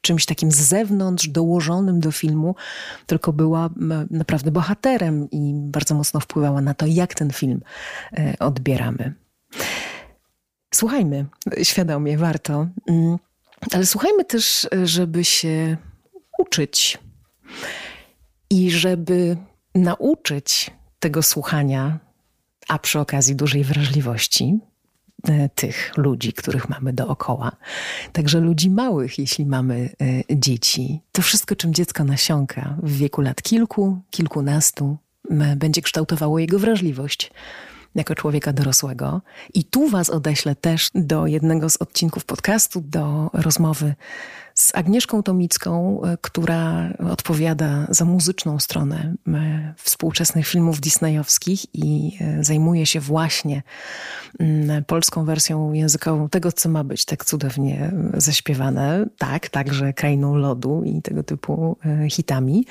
czymś 0.00 0.26
takim 0.26 0.52
z 0.52 0.56
zewnątrz, 0.56 1.28
dołożonym 1.28 2.00
do 2.00 2.12
filmu, 2.12 2.54
tylko 3.06 3.32
była 3.32 3.70
naprawdę 4.10 4.50
bohaterem 4.50 5.30
i 5.30 5.52
bardzo 5.54 5.94
mocno 5.94 6.20
wpływała 6.20 6.60
na 6.60 6.74
to, 6.74 6.86
jak 6.86 7.14
ten 7.14 7.30
film 7.30 7.60
e, 8.12 8.34
odbieramy. 8.38 9.14
Słuchajmy 10.74 11.26
świadomie, 11.62 12.18
warto, 12.18 12.66
mm, 12.88 13.18
ale 13.72 13.86
słuchajmy 13.86 14.24
też, 14.24 14.68
żeby 14.84 15.24
się 15.24 15.76
uczyć 16.38 16.98
i 18.50 18.70
żeby 18.70 19.36
nauczyć 19.74 20.70
tego 20.98 21.22
słuchania, 21.22 21.98
a 22.68 22.78
przy 22.78 23.00
okazji 23.00 23.36
dużej 23.36 23.64
wrażliwości, 23.64 24.60
E, 24.60 24.71
tych 25.54 25.96
ludzi, 25.96 26.32
których 26.32 26.68
mamy 26.68 26.92
dookoła. 26.92 27.52
Także 28.12 28.40
ludzi 28.40 28.70
małych, 28.70 29.18
jeśli 29.18 29.46
mamy 29.46 29.90
e, 30.30 30.36
dzieci. 30.38 31.00
To 31.12 31.22
wszystko, 31.22 31.56
czym 31.56 31.74
dziecko 31.74 32.04
nasiąka 32.04 32.76
w 32.82 32.96
wieku 32.96 33.20
lat 33.20 33.42
kilku, 33.42 34.00
kilkunastu, 34.10 34.96
będzie 35.56 35.82
kształtowało 35.82 36.38
jego 36.38 36.58
wrażliwość 36.58 37.30
jako 37.94 38.14
człowieka 38.14 38.52
dorosłego. 38.52 39.20
I 39.54 39.64
tu 39.64 39.88
Was 39.88 40.10
odeślę 40.10 40.54
też 40.54 40.90
do 40.94 41.26
jednego 41.26 41.70
z 41.70 41.76
odcinków 41.76 42.24
podcastu, 42.24 42.80
do 42.80 43.30
rozmowy 43.32 43.94
z 44.54 44.74
Agnieszką 44.74 45.22
Tomicką, 45.22 46.02
e, 46.02 46.16
która 46.20 46.92
odpowiada 47.10 47.86
za 47.90 48.04
muzyczną 48.04 48.58
stronę 48.58 49.14
e, 49.28 49.74
współczesnych 49.76 50.46
filmów 50.46 50.80
disneyowskich 50.80 51.74
i 51.74 52.18
e, 52.20 52.44
zajmuje 52.44 52.86
się 52.86 53.00
właśnie 53.00 53.62
mm, 54.38 54.84
polską 54.84 55.24
wersją 55.24 55.72
językową 55.72 56.28
tego, 56.28 56.52
co 56.52 56.68
ma 56.68 56.84
być 56.84 57.04
tak 57.04 57.24
cudownie 57.24 57.92
zaśpiewane. 58.14 59.06
Tak, 59.18 59.48
także 59.48 59.92
Krainą 59.92 60.34
Lodu 60.34 60.82
i 60.84 61.02
tego 61.02 61.22
typu 61.22 61.76
hitami. 62.10 62.66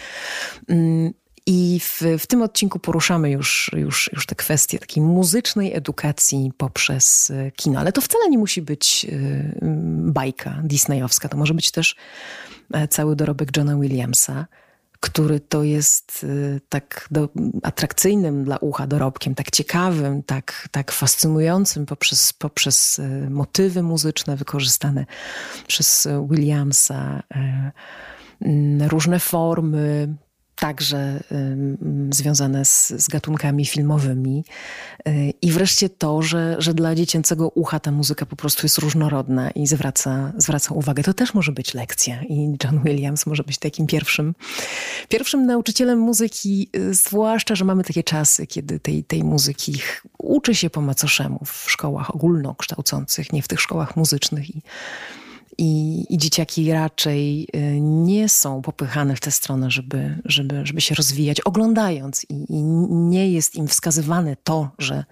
I 1.54 1.80
w, 1.80 2.02
w 2.20 2.28
tym 2.28 2.42
odcinku 2.42 2.80
poruszamy 2.80 3.32
już, 3.32 3.72
już, 3.74 4.10
już 4.14 4.26
te 4.26 4.36
kwestie 4.36 4.80
takiej 4.80 5.04
muzycznej 5.04 5.74
edukacji 5.74 6.52
poprzez 6.58 7.30
e, 7.30 7.52
kino. 7.52 7.80
Ale 7.80 7.92
to 7.92 8.02
wcale 8.02 8.30
nie 8.30 8.38
musi 8.38 8.62
być 8.62 9.06
e, 9.06 9.10
bajka 10.12 10.62
disneyowska. 10.64 11.30
To 11.30 11.38
może 11.38 11.54
być 11.54 11.72
też 11.72 11.96
e, 12.74 12.88
cały 12.88 13.16
dorobek 13.16 13.58
Johna 13.58 13.76
Williamsa. 13.76 14.46
który 15.00 15.40
to 15.40 15.64
jest 15.64 16.26
tak 16.70 17.08
do, 17.12 17.30
atrakcyjnym 17.64 18.44
dla 18.44 18.58
ucha 18.58 18.88
dorobkiem, 18.88 19.36
tak 19.36 19.52
ciekawym, 19.52 20.24
tak, 20.24 20.68
tak 20.72 20.92
fascynującym 20.92 21.86
poprzez, 21.86 22.34
poprzez 22.34 23.02
motywy 23.30 23.84
muzyczne 23.84 24.36
wykorzystane 24.36 25.06
przez 25.68 26.08
Williamsa, 26.30 27.24
różne 28.88 29.20
formy, 29.20 30.16
także 30.62 31.24
związane 32.12 32.66
z, 32.66 32.90
z, 32.90 33.08
gatunkami 33.08 33.66
filmowymi. 33.66 34.44
Y, 35.08 35.34
I 35.42 35.52
wreszcie 35.52 35.90
to, 35.90 36.22
że, 36.22 36.56
że 36.60 36.74
dla 36.74 36.96
dziecięcego 36.96 37.50
ucha 37.50 37.80
ta 37.80 37.92
muzyka 37.92 38.26
po 38.26 38.36
prostu 38.36 38.66
jest 38.66 38.78
różnorodna 38.78 39.52
i 39.52 39.68
zwraca, 39.68 40.34
zwraca 40.38 40.74
uwagę. 40.74 41.04
To 41.04 41.14
też 41.14 41.34
może 41.34 41.52
być 41.52 41.74
lekcja 41.74 42.24
i 42.24 42.58
John 42.64 42.84
Williams 42.84 43.26
może 43.26 43.44
być 43.44 43.58
takim 43.58 43.88
pierwszym, 43.88 44.36
pierwszym 45.10 45.46
nauczycielem 45.46 46.00
muzyki, 46.00 46.70
y, 46.76 46.94
zwłaszcza, 46.94 47.56
że 47.56 47.66
mamy 47.66 47.84
takie 47.84 48.04
czasy, 48.04 48.48
kiedy 48.48 48.80
tej, 48.80 49.04
tej 49.04 49.24
muzyki 49.24 49.80
uczy 50.18 50.56
się 50.56 50.70
po 50.70 50.82
macoszemu 50.82 51.40
w 51.46 51.72
szkołach 51.72 52.16
ogólnokształcących, 52.16 53.34
nie 53.34 53.42
w 53.42 53.48
tych 53.48 53.62
szkołach 53.62 53.96
muzycznych 53.96 54.56
i 54.56 54.62
i, 55.58 56.06
i 56.10 56.18
dzieciaki 56.18 56.72
raczej 56.72 57.48
y, 57.56 57.82
nie 57.82 58.30
są 58.30 58.62
popychane 58.62 59.16
w 59.16 59.20
tę 59.20 59.32
stronę, 59.32 59.72
żeby, 59.72 60.22
żeby, 60.26 60.66
żeby 60.66 60.82
się 60.82 60.96
rozwijać, 60.96 61.42
oglądając, 61.42 62.26
i, 62.30 62.46
i 62.50 62.64
nie 62.90 63.32
jest 63.32 63.56
im 63.56 63.68
wskazywane 63.68 64.36
to, 64.44 64.70
że, 64.80 65.06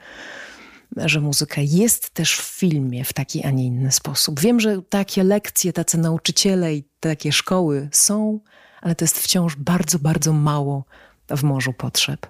że 0.98 1.22
muzyka 1.22 1.62
jest 1.62 2.10
też 2.10 2.38
w 2.38 2.44
filmie 2.44 3.06
w 3.06 3.14
taki, 3.14 3.44
a 3.44 3.52
nie 3.52 3.66
inny 3.66 3.92
sposób. 3.92 4.40
Wiem, 4.40 4.60
że 4.60 4.82
takie 4.90 5.24
lekcje, 5.24 5.74
tacy 5.74 5.98
nauczyciele 5.98 6.76
i 6.76 6.84
takie 7.00 7.32
szkoły 7.32 7.90
są, 7.92 8.40
ale 8.82 8.96
to 8.96 9.06
jest 9.06 9.20
wciąż 9.20 9.56
bardzo, 9.56 10.00
bardzo 10.00 10.34
mało 10.34 10.86
w 11.30 11.44
morzu 11.44 11.74
potrzeb. 11.74 12.28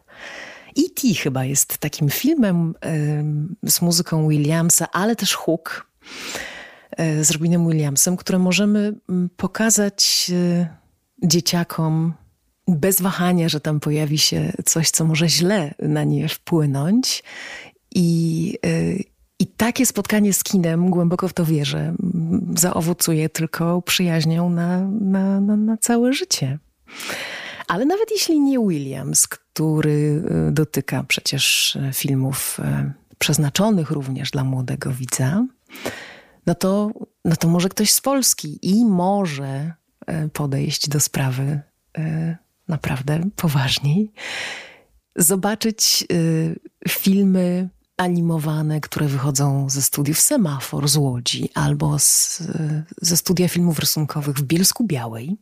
E.T. 0.77 1.13
chyba 1.13 1.45
jest 1.45 1.77
takim 1.77 2.09
filmem 2.09 2.75
y, 3.65 3.71
z 3.71 3.81
muzyką 3.81 4.27
Williamsa, 4.27 4.87
ale 4.91 5.15
też 5.15 5.33
Hook 5.33 5.89
z 7.21 7.31
Robinem 7.31 7.67
Williamsem, 7.67 8.17
które 8.17 8.39
możemy 8.39 8.93
mm, 9.09 9.29
pokazać 9.37 10.31
e, 10.33 10.67
dzieciakom 11.23 12.13
bez 12.67 13.01
wahania, 13.01 13.49
że 13.49 13.59
tam 13.59 13.79
pojawi 13.79 14.17
się 14.17 14.53
coś, 14.65 14.89
co 14.89 15.05
może 15.05 15.29
źle 15.29 15.73
na 15.79 16.03
nie 16.03 16.29
wpłynąć. 16.29 17.23
I, 17.95 18.57
e, 18.65 18.69
i 19.39 19.47
takie 19.47 19.85
spotkanie 19.85 20.33
z 20.33 20.43
kinem, 20.43 20.89
głęboko 20.89 21.27
w 21.27 21.33
to 21.33 21.45
wierzę, 21.45 21.95
zaowocuje 22.57 23.29
tylko 23.29 23.81
przyjaźnią 23.81 24.49
na, 24.49 24.79
na, 25.01 25.41
na, 25.41 25.57
na 25.57 25.77
całe 25.77 26.13
życie. 26.13 26.59
Ale 27.67 27.85
nawet 27.85 28.11
jeśli 28.11 28.39
nie 28.39 28.59
Williams, 28.59 29.27
który 29.27 30.23
dotyka 30.51 31.03
przecież 31.03 31.77
filmów 31.93 32.57
przeznaczonych 33.19 33.91
również 33.91 34.31
dla 34.31 34.43
młodego 34.43 34.91
widza, 34.91 35.45
no 36.49 36.55
to, 36.55 36.91
no 37.25 37.35
to 37.35 37.47
może 37.47 37.69
ktoś 37.69 37.93
z 37.93 38.01
Polski 38.01 38.59
i 38.61 38.85
może 38.85 39.73
e, 40.07 40.29
podejść 40.29 40.89
do 40.89 40.99
sprawy 40.99 41.61
e, 41.97 42.37
naprawdę 42.67 43.29
poważniej. 43.35 44.11
Zobaczyć 45.15 46.03
e, 46.03 46.89
filmy 46.89 47.69
animowane, 47.97 48.81
które 48.81 49.07
wychodzą 49.07 49.69
ze 49.69 49.81
studiów 49.81 50.19
Semafor 50.19 50.87
z 50.87 50.95
Łodzi 50.95 51.49
albo 51.53 51.99
z, 51.99 52.43
ze 53.01 53.17
studia 53.17 53.47
filmów 53.47 53.79
rysunkowych 53.79 54.37
w 54.37 54.43
Bielsku 54.43 54.83
Białej. 54.83 55.37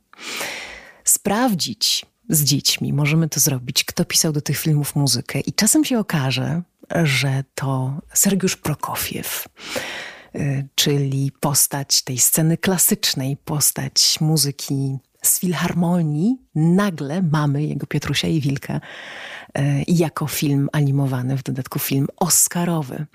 Sprawdzić 1.03 2.05
z 2.29 2.43
dziećmi, 2.43 2.93
możemy 2.93 3.29
to 3.29 3.39
zrobić, 3.39 3.83
kto 3.83 4.05
pisał 4.05 4.33
do 4.33 4.41
tych 4.41 4.57
filmów 4.57 4.95
muzykę. 4.95 5.39
I 5.39 5.53
czasem 5.53 5.85
się 5.85 5.99
okaże, 5.99 6.61
że 7.03 7.43
to 7.55 8.01
Sergiusz 8.13 8.55
Prokofiew 8.55 9.47
czyli 10.75 11.31
postać 11.39 12.01
tej 12.01 12.17
sceny 12.17 12.57
klasycznej, 12.57 13.37
postać 13.37 14.17
muzyki 14.21 14.99
z 15.21 15.39
filharmonii, 15.39 16.37
nagle 16.55 17.21
mamy 17.21 17.63
jego 17.63 17.87
Piotrusia 17.87 18.27
i 18.27 18.41
Wilka 18.41 18.75
y, 19.57 19.61
jako 19.87 20.27
film 20.27 20.69
animowany, 20.71 21.37
w 21.37 21.43
dodatku 21.43 21.79
film 21.79 22.07
oscarowy. 22.17 23.05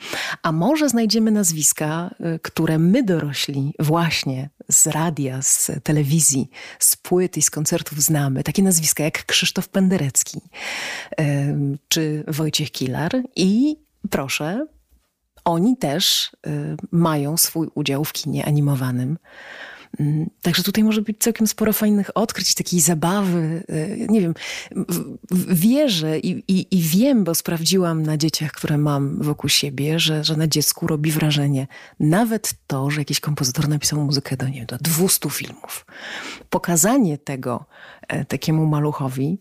A 0.43 0.53
może 0.53 0.89
znajdziemy 0.89 1.31
nazwiska, 1.31 2.15
y, 2.35 2.39
które 2.39 2.79
my 2.79 3.03
dorośli 3.03 3.75
właśnie 3.79 4.51
z 4.69 4.87
radia, 4.87 5.43
z 5.43 5.71
telewizji, 5.83 6.51
z 6.79 6.97
płyt 6.97 7.37
i 7.37 7.43
z 7.43 7.51
koncertów 7.51 8.03
znamy. 8.03 8.43
Takie 8.43 8.63
nazwiska 8.63 9.05
jak 9.05 9.27
Krzysztof 9.27 9.69
Penderecki 9.69 10.41
czy 11.89 12.25
Wojciech 12.29 12.71
Kilar 12.71 13.13
i 13.37 13.77
proszę, 14.11 14.67
oni 15.45 15.77
też 15.77 16.33
y, 16.47 16.77
mają 16.91 17.37
swój 17.37 17.69
udział 17.75 18.05
w 18.05 18.13
kinie 18.13 18.47
animowanym. 18.47 19.19
Mm, 20.01 20.31
także 20.43 20.63
tutaj 20.63 20.85
może 20.85 21.03
być 21.03 21.19
całkiem 21.19 21.47
sporo 21.47 21.73
fajnych 21.73 22.11
odkryć, 22.15 22.55
takiej 22.55 22.81
zabawy. 22.81 23.65
Y, 23.71 24.07
nie 24.09 24.21
wiem, 24.21 24.35
wierzę 25.49 26.19
i, 26.19 26.45
i, 26.49 26.79
i, 26.79 26.81
wiem, 26.81 27.25
bo 27.25 27.35
sprawdziłam 27.35 28.03
na 28.03 28.17
dzieciach, 28.17 28.53
które 28.53 28.79
mam 28.79 29.23
wokół 29.23 29.51
siebie, 29.51 29.99
że, 29.99 30.25
że 30.25 30.37
na 30.37 30.47
dziecku 30.47 30.87
robi 30.87 31.13
wrażenie 31.13 31.67
nawet 32.01 32.55
to, 32.67 32.91
że 32.91 33.01
jakiś 33.01 33.21
kompozytor 33.21 33.69
napisał 33.69 34.05
muzykę 34.05 34.37
do, 34.37 34.49
nie 34.49 34.55
wiem, 34.55 34.67
do 34.67 34.77
200 34.79 35.31
filmów. 35.31 35.87
Pokazanie 36.51 37.19
tego 37.19 37.65
e, 38.09 38.25
takiemu 38.25 38.67
maluchowi 38.67 39.39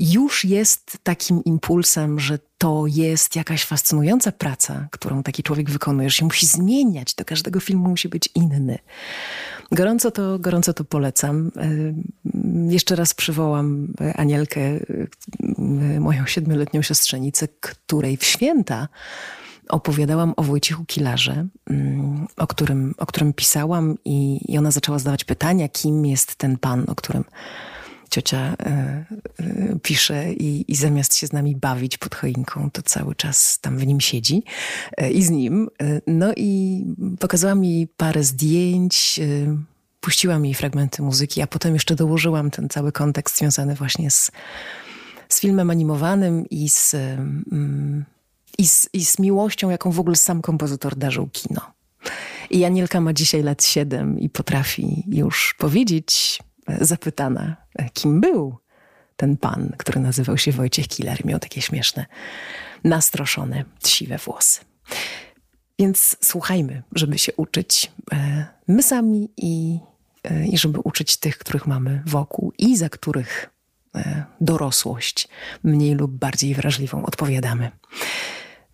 już 0.00 0.44
jest 0.44 0.98
takim 1.02 1.44
impulsem, 1.44 2.20
że 2.20 2.38
to 2.58 2.84
jest 2.86 3.36
jakaś 3.36 3.64
fascynująca 3.64 4.32
praca, 4.32 4.88
którą 4.90 5.22
taki 5.22 5.42
człowiek 5.42 5.70
wykonuje, 5.70 6.10
że 6.10 6.16
się 6.16 6.24
musi 6.24 6.46
zmieniać, 6.46 7.14
do 7.14 7.24
każdego 7.24 7.60
filmu 7.60 7.88
musi 7.88 8.08
być 8.08 8.28
inny. 8.34 8.78
Gorąco 9.72 10.10
to, 10.10 10.38
gorąco 10.38 10.74
to 10.74 10.84
polecam. 10.84 11.52
Y, 11.56 11.94
jeszcze 12.72 12.96
raz 12.96 13.14
przywołam 13.14 13.88
Anielkę, 14.14 14.60
y, 14.60 15.08
moją 16.00 16.26
siedmioletnią 16.26 16.82
siostrzenicę, 16.82 17.48
której 17.60 18.16
w 18.16 18.24
święta 18.24 18.88
opowiadałam 19.68 20.34
o 20.36 20.42
Wojciechu 20.42 20.84
Kilarze, 20.84 21.46
o 22.36 22.46
którym, 22.46 22.94
o 22.98 23.06
którym 23.06 23.32
pisałam 23.32 23.98
i, 24.04 24.40
i 24.52 24.58
ona 24.58 24.70
zaczęła 24.70 24.98
zadawać 24.98 25.24
pytania, 25.24 25.68
kim 25.68 26.06
jest 26.06 26.34
ten 26.34 26.58
pan, 26.58 26.84
o 26.88 26.94
którym 26.94 27.24
ciocia 28.10 28.56
e, 28.60 29.04
pisze 29.82 30.32
i, 30.32 30.72
i, 30.72 30.76
zamiast 30.76 31.14
się 31.14 31.26
z 31.26 31.32
nami 31.32 31.56
bawić 31.56 31.98
pod 31.98 32.14
choinką, 32.14 32.70
to 32.70 32.82
cały 32.82 33.14
czas 33.14 33.58
tam 33.60 33.78
w 33.78 33.86
nim 33.86 34.00
siedzi 34.00 34.42
e, 34.96 35.10
i 35.10 35.22
z 35.22 35.30
nim. 35.30 35.68
No 36.06 36.32
i 36.36 36.82
pokazała 37.18 37.54
mi 37.54 37.88
parę 37.96 38.24
zdjęć, 38.24 39.20
puściła 40.00 40.38
mi 40.38 40.54
fragmenty 40.54 41.02
muzyki, 41.02 41.42
a 41.42 41.46
potem 41.46 41.74
jeszcze 41.74 41.94
dołożyłam 41.94 42.50
ten 42.50 42.68
cały 42.68 42.92
kontekst 42.92 43.38
związany 43.38 43.74
właśnie 43.74 44.10
z, 44.10 44.30
z 45.28 45.40
filmem 45.40 45.70
animowanym 45.70 46.46
i 46.50 46.68
z, 46.68 46.94
mm, 46.94 48.04
i, 48.58 48.66
z, 48.66 48.88
i 48.92 49.04
z 49.04 49.18
miłością, 49.18 49.70
jaką 49.70 49.90
w 49.90 50.00
ogóle 50.00 50.16
sam 50.16 50.42
kompozytor 50.42 50.96
darzył 50.96 51.28
kino. 51.32 51.60
I 52.50 52.64
Anielka 52.64 53.00
ma 53.00 53.12
dzisiaj 53.12 53.42
lat 53.42 53.64
7 53.64 54.20
i 54.20 54.28
potrafi 54.28 55.04
już 55.08 55.54
powiedzieć, 55.58 56.38
zapytana, 56.80 57.56
kim 57.92 58.20
był 58.20 58.58
ten 59.16 59.36
pan, 59.36 59.72
który 59.78 60.00
nazywał 60.00 60.38
się 60.38 60.52
Wojciech 60.52 60.88
Killer. 60.88 61.24
Miał 61.24 61.38
takie 61.38 61.62
śmieszne, 61.62 62.06
nastroszone, 62.84 63.64
siwe 63.86 64.18
włosy. 64.18 64.60
Więc 65.78 66.16
słuchajmy, 66.24 66.82
żeby 66.94 67.18
się 67.18 67.32
uczyć 67.36 67.92
e, 68.12 68.46
my 68.68 68.82
sami 68.82 69.30
i, 69.36 69.78
e, 70.24 70.46
i 70.46 70.58
żeby 70.58 70.80
uczyć 70.80 71.16
tych, 71.16 71.38
których 71.38 71.66
mamy 71.66 72.02
wokół 72.06 72.52
i 72.58 72.76
za 72.76 72.88
których 72.88 73.50
e, 73.94 74.24
dorosłość 74.40 75.28
mniej 75.64 75.94
lub 75.94 76.12
bardziej 76.12 76.54
wrażliwą 76.54 77.04
odpowiadamy. 77.06 77.70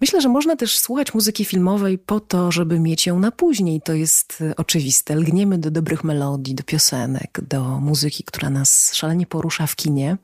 Myślę, 0.03 0.21
że 0.21 0.29
można 0.29 0.57
też 0.57 0.79
słuchać 0.79 1.15
muzyki 1.15 1.45
filmowej 1.45 1.99
po 1.99 2.21
to, 2.21 2.53
żeby 2.53 2.81
mieć 2.81 3.07
ją 3.07 3.19
na 3.19 3.31
później. 3.31 3.81
To 3.81 3.93
jest 3.93 4.43
e, 4.51 4.57
oczywiste. 4.57 5.17
Lgniemy 5.17 5.59
do 5.59 5.71
dobrych 5.71 6.05
melodii, 6.05 6.55
do 6.55 6.63
piosenek, 6.63 7.41
do 7.49 7.63
muzyki, 7.81 8.25
która 8.25 8.51
nas 8.51 8.95
szalenie 8.95 9.27
porusza 9.27 9.67
w 9.67 9.77
kinie 9.77 10.17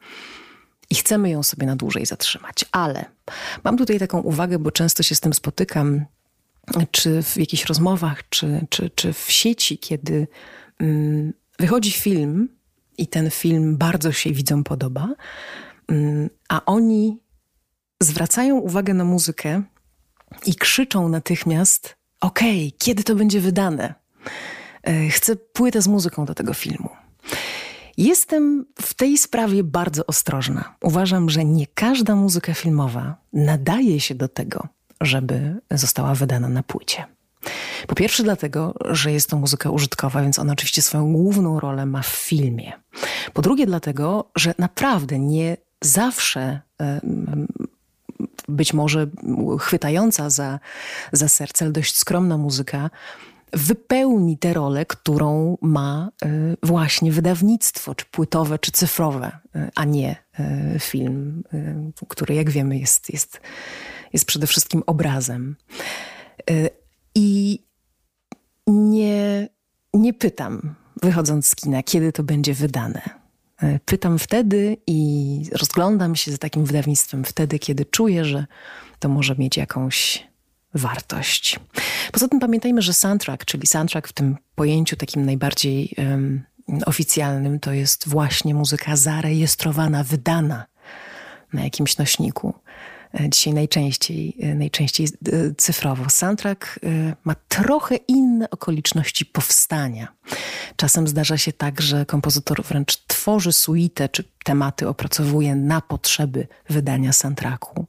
i 0.90 0.94
chcemy 0.94 1.30
ją 1.30 1.42
sobie 1.42 1.66
na 1.66 1.76
dłużej 1.76 2.06
zatrzymać. 2.06 2.64
Ale 2.72 3.04
mam 3.64 3.76
tutaj 3.76 3.98
taką 3.98 4.20
uwagę, 4.20 4.58
bo 4.58 4.70
często 4.70 5.02
się 5.02 5.14
z 5.14 5.20
tym 5.20 5.34
spotykam, 5.34 6.04
czy 6.90 7.22
w 7.22 7.36
jakichś 7.36 7.64
rozmowach, 7.64 8.28
czy, 8.28 8.66
czy, 8.68 8.90
czy 8.90 9.12
w 9.12 9.32
sieci, 9.32 9.78
kiedy 9.78 10.28
mm, 10.78 11.32
wychodzi 11.58 11.92
film 11.92 12.48
i 12.98 13.06
ten 13.06 13.30
film 13.30 13.76
bardzo 13.76 14.12
się 14.12 14.32
widzom 14.32 14.64
podoba, 14.64 15.14
mm, 15.88 16.30
a 16.48 16.64
oni 16.64 17.18
zwracają 18.02 18.56
uwagę 18.56 18.94
na 18.94 19.04
muzykę 19.04 19.62
i 20.46 20.54
krzyczą 20.54 21.08
natychmiast: 21.08 21.96
Okej, 22.20 22.68
okay, 22.68 22.78
kiedy 22.78 23.04
to 23.04 23.14
będzie 23.14 23.40
wydane? 23.40 23.94
E, 24.82 25.08
chcę 25.08 25.36
płytę 25.36 25.82
z 25.82 25.88
muzyką 25.88 26.24
do 26.24 26.34
tego 26.34 26.54
filmu. 26.54 26.88
Jestem 27.96 28.66
w 28.82 28.94
tej 28.94 29.18
sprawie 29.18 29.64
bardzo 29.64 30.06
ostrożna. 30.06 30.76
Uważam, 30.82 31.30
że 31.30 31.44
nie 31.44 31.66
każda 31.66 32.16
muzyka 32.16 32.54
filmowa 32.54 33.16
nadaje 33.32 34.00
się 34.00 34.14
do 34.14 34.28
tego, 34.28 34.68
żeby 35.00 35.60
została 35.70 36.14
wydana 36.14 36.48
na 36.48 36.62
płycie. 36.62 37.04
Po 37.86 37.94
pierwsze, 37.94 38.22
dlatego, 38.22 38.74
że 38.90 39.12
jest 39.12 39.30
to 39.30 39.36
muzyka 39.36 39.70
użytkowa, 39.70 40.22
więc 40.22 40.38
ona 40.38 40.52
oczywiście 40.52 40.82
swoją 40.82 41.12
główną 41.12 41.60
rolę 41.60 41.86
ma 41.86 42.02
w 42.02 42.06
filmie. 42.06 42.72
Po 43.32 43.42
drugie, 43.42 43.66
dlatego, 43.66 44.30
że 44.36 44.54
naprawdę 44.58 45.18
nie 45.18 45.56
zawsze 45.84 46.60
być 48.48 48.74
może 48.74 49.06
chwytająca 49.60 50.30
za, 50.30 50.60
za 51.12 51.28
serce, 51.28 51.64
ale 51.64 51.72
dość 51.72 51.96
skromna 51.96 52.38
muzyka 52.38 52.90
wypełni 53.52 54.38
tę 54.38 54.52
rolę, 54.52 54.86
którą 54.86 55.58
ma 55.62 56.10
y, 56.24 56.56
właśnie 56.62 57.12
wydawnictwo, 57.12 57.94
czy 57.94 58.04
płytowe, 58.04 58.58
czy 58.58 58.72
cyfrowe, 58.72 59.38
y, 59.56 59.70
a 59.74 59.84
nie 59.84 60.16
y, 60.74 60.78
film, 60.78 61.44
który, 62.08 62.34
jak 62.34 62.50
wiemy, 62.50 62.78
jest, 62.78 63.12
jest, 63.12 63.40
jest 64.12 64.24
przede 64.24 64.46
wszystkim 64.46 64.82
obrazem. 64.86 65.56
I 67.14 67.58
nie, 68.66 69.48
nie 69.94 70.14
pytam, 70.14 70.74
wychodząc 71.02 71.46
z 71.46 71.56
kina, 71.56 71.82
kiedy 71.82 72.12
to 72.12 72.22
będzie 72.22 72.54
wydane. 72.54 73.17
Pytam 73.84 74.18
wtedy 74.18 74.76
i 74.86 75.42
rozglądam 75.52 76.16
się 76.16 76.30
za 76.30 76.38
takim 76.38 76.64
wydawnictwem 76.64 77.24
wtedy, 77.24 77.58
kiedy 77.58 77.84
czuję, 77.84 78.24
że 78.24 78.46
to 78.98 79.08
może 79.08 79.34
mieć 79.38 79.56
jakąś 79.56 80.28
wartość. 80.74 81.60
Poza 82.12 82.28
tym 82.28 82.40
pamiętajmy, 82.40 82.82
że 82.82 82.92
soundtrack, 82.94 83.44
czyli 83.44 83.66
soundtrack 83.66 84.08
w 84.08 84.12
tym 84.12 84.36
pojęciu 84.54 84.96
takim 84.96 85.26
najbardziej 85.26 85.94
um, 85.98 86.44
oficjalnym, 86.86 87.60
to 87.60 87.72
jest 87.72 88.08
właśnie 88.08 88.54
muzyka 88.54 88.96
zarejestrowana, 88.96 90.04
wydana 90.04 90.66
na 91.52 91.64
jakimś 91.64 91.98
nośniku. 91.98 92.54
E, 93.20 93.28
dzisiaj 93.30 93.54
najczęściej, 93.54 94.36
e, 94.40 94.54
najczęściej 94.54 95.06
e, 95.06 95.54
cyfrowo. 95.56 96.10
Soundtrack 96.10 96.80
ma 97.24 97.34
trochę 97.48 97.96
inne 97.96 98.50
okoliczności 98.50 99.26
powstania. 99.26 100.08
Czasem 100.76 101.08
zdarza 101.08 101.38
się 101.38 101.52
tak, 101.52 101.80
że 101.80 102.06
kompozytor 102.06 102.62
wręcz 102.64 102.96
tworzy 103.06 103.52
suite 103.52 104.08
czy 104.08 104.24
tematy 104.44 104.88
opracowuje 104.88 105.56
na 105.56 105.80
potrzeby 105.80 106.46
wydania 106.70 107.12
soundtracku. 107.12 107.86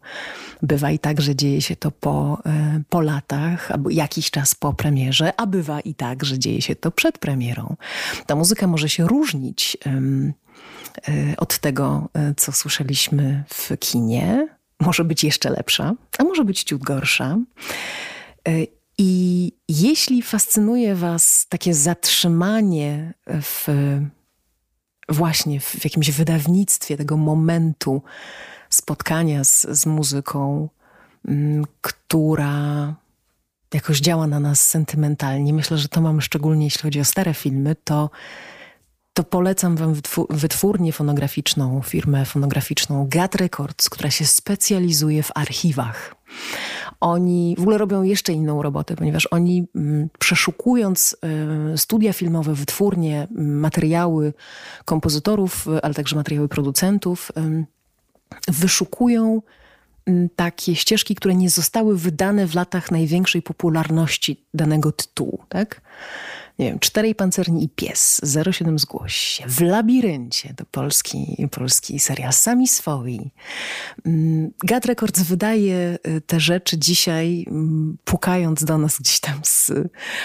Bywa 0.62 0.92
i 0.92 1.00
tak, 1.00 1.22
że 1.22 1.36
dzieje 1.36 1.62
się 1.62 1.76
to 1.76 1.92
po, 1.92 2.42
po 2.90 3.02
latach, 3.02 3.72
albo 3.72 3.90
jakiś 3.90 4.32
czas 4.32 4.56
po 4.56 4.74
premierze, 4.74 5.34
a 5.38 5.46
bywa 5.48 5.80
i 5.80 5.94
tak, 5.94 6.26
że 6.26 6.40
dzieje 6.40 6.62
się 6.62 6.76
to 6.76 6.92
przed 6.92 7.18
premierą. 7.18 7.76
Ta 8.26 8.36
muzyka 8.36 8.68
może 8.68 8.90
się 8.90 9.08
różnić 9.08 9.78
um, 9.86 10.34
od 11.38 11.60
tego, 11.60 12.10
co 12.38 12.52
słyszeliśmy 12.52 13.44
w 13.50 13.78
kinie, 13.80 14.48
może 14.80 15.04
być 15.04 15.24
jeszcze 15.24 15.50
lepsza, 15.50 15.94
a 16.18 16.24
może 16.24 16.44
być 16.44 16.64
ciut 16.64 16.84
gorsza. 16.84 17.38
E, 18.48 18.52
I 18.98 19.52
jeśli 19.70 20.22
fascynuje 20.22 20.96
Was 20.96 21.46
takie 21.50 21.74
zatrzymanie 21.74 23.14
w 23.28 23.68
właśnie 25.10 25.60
w 25.60 25.84
jakimś 25.84 26.12
wydawnictwie 26.12 26.98
tego 26.98 27.18
momentu 27.18 28.02
spotkania 28.70 29.44
z, 29.44 29.62
z 29.62 29.86
muzyką, 29.86 30.70
mm, 31.28 31.66
która 31.82 32.96
jakoś 33.74 34.00
działa 34.00 34.28
na 34.28 34.40
nas 34.40 34.68
sentymentalnie. 34.68 35.54
Myślę, 35.54 35.78
że 35.78 35.88
to 35.88 36.02
mamy 36.02 36.22
szczególnie 36.22 36.66
jeśli 36.66 36.82
chodzi 36.82 37.00
o 37.00 37.06
stare 37.06 37.34
filmy, 37.34 37.76
to 37.84 38.10
to 39.14 39.24
polecam 39.24 39.76
wam 39.76 39.94
wytwórnię 40.30 40.94
fonograficzną, 40.94 41.82
firmę 41.82 42.26
fonograficzną 42.26 43.08
GAT 43.10 43.36
Records, 43.36 43.90
która 43.90 44.12
się 44.12 44.26
specjalizuje 44.26 45.24
w 45.24 45.32
archiwach. 45.36 46.16
Oni 47.00 47.56
w 47.58 47.62
ogóle 47.62 47.78
robią 47.78 48.04
jeszcze 48.04 48.34
inną 48.34 48.62
robotę, 48.62 48.96
ponieważ 48.96 49.28
oni 49.32 49.68
mm, 49.76 50.10
przeszukując 50.20 51.18
y, 51.74 51.78
studia 51.78 52.14
filmowe, 52.14 52.54
wytwórnie, 52.54 53.28
materiały 53.36 54.34
kompozytorów, 54.86 55.68
ale 55.84 55.94
także 55.94 56.16
materiały 56.16 56.48
producentów, 56.48 57.32
wyszukują 58.48 59.42
mm, 60.06 60.30
takie 60.36 60.76
ścieżki, 60.76 61.16
które 61.16 61.36
nie 61.36 61.50
zostały 61.50 61.98
wydane 61.98 62.48
w 62.48 62.56
latach 62.56 62.92
największej 62.92 63.42
popularności 63.42 64.46
danego 64.54 64.92
tytułu. 64.92 65.44
Tak? 65.50 65.82
Nie 66.60 66.66
wiem, 66.66 66.80
Czterej 66.80 67.16
Pancerni 67.16 67.64
i 67.64 67.70
Pies, 67.70 68.22
07 68.52 68.80
zgłoś. 68.80 69.16
Się, 69.16 69.44
W 69.48 69.62
Labiryncie, 69.62 70.54
to 70.54 70.66
polski, 70.72 71.48
polski 71.52 72.00
serial, 72.00 72.34
Sami 72.34 72.68
Swoi. 72.68 73.32
Mm, 74.06 74.52
Gad 74.64 74.86
Records 74.86 75.22
wydaje 75.22 75.98
y, 76.08 76.22
te 76.22 76.40
rzeczy 76.40 76.78
dzisiaj, 76.78 77.46
mm, 77.48 77.98
pukając 78.04 78.64
do 78.64 78.78
nas 78.78 79.00
gdzieś 79.00 79.20
tam 79.20 79.40
z 79.44 79.72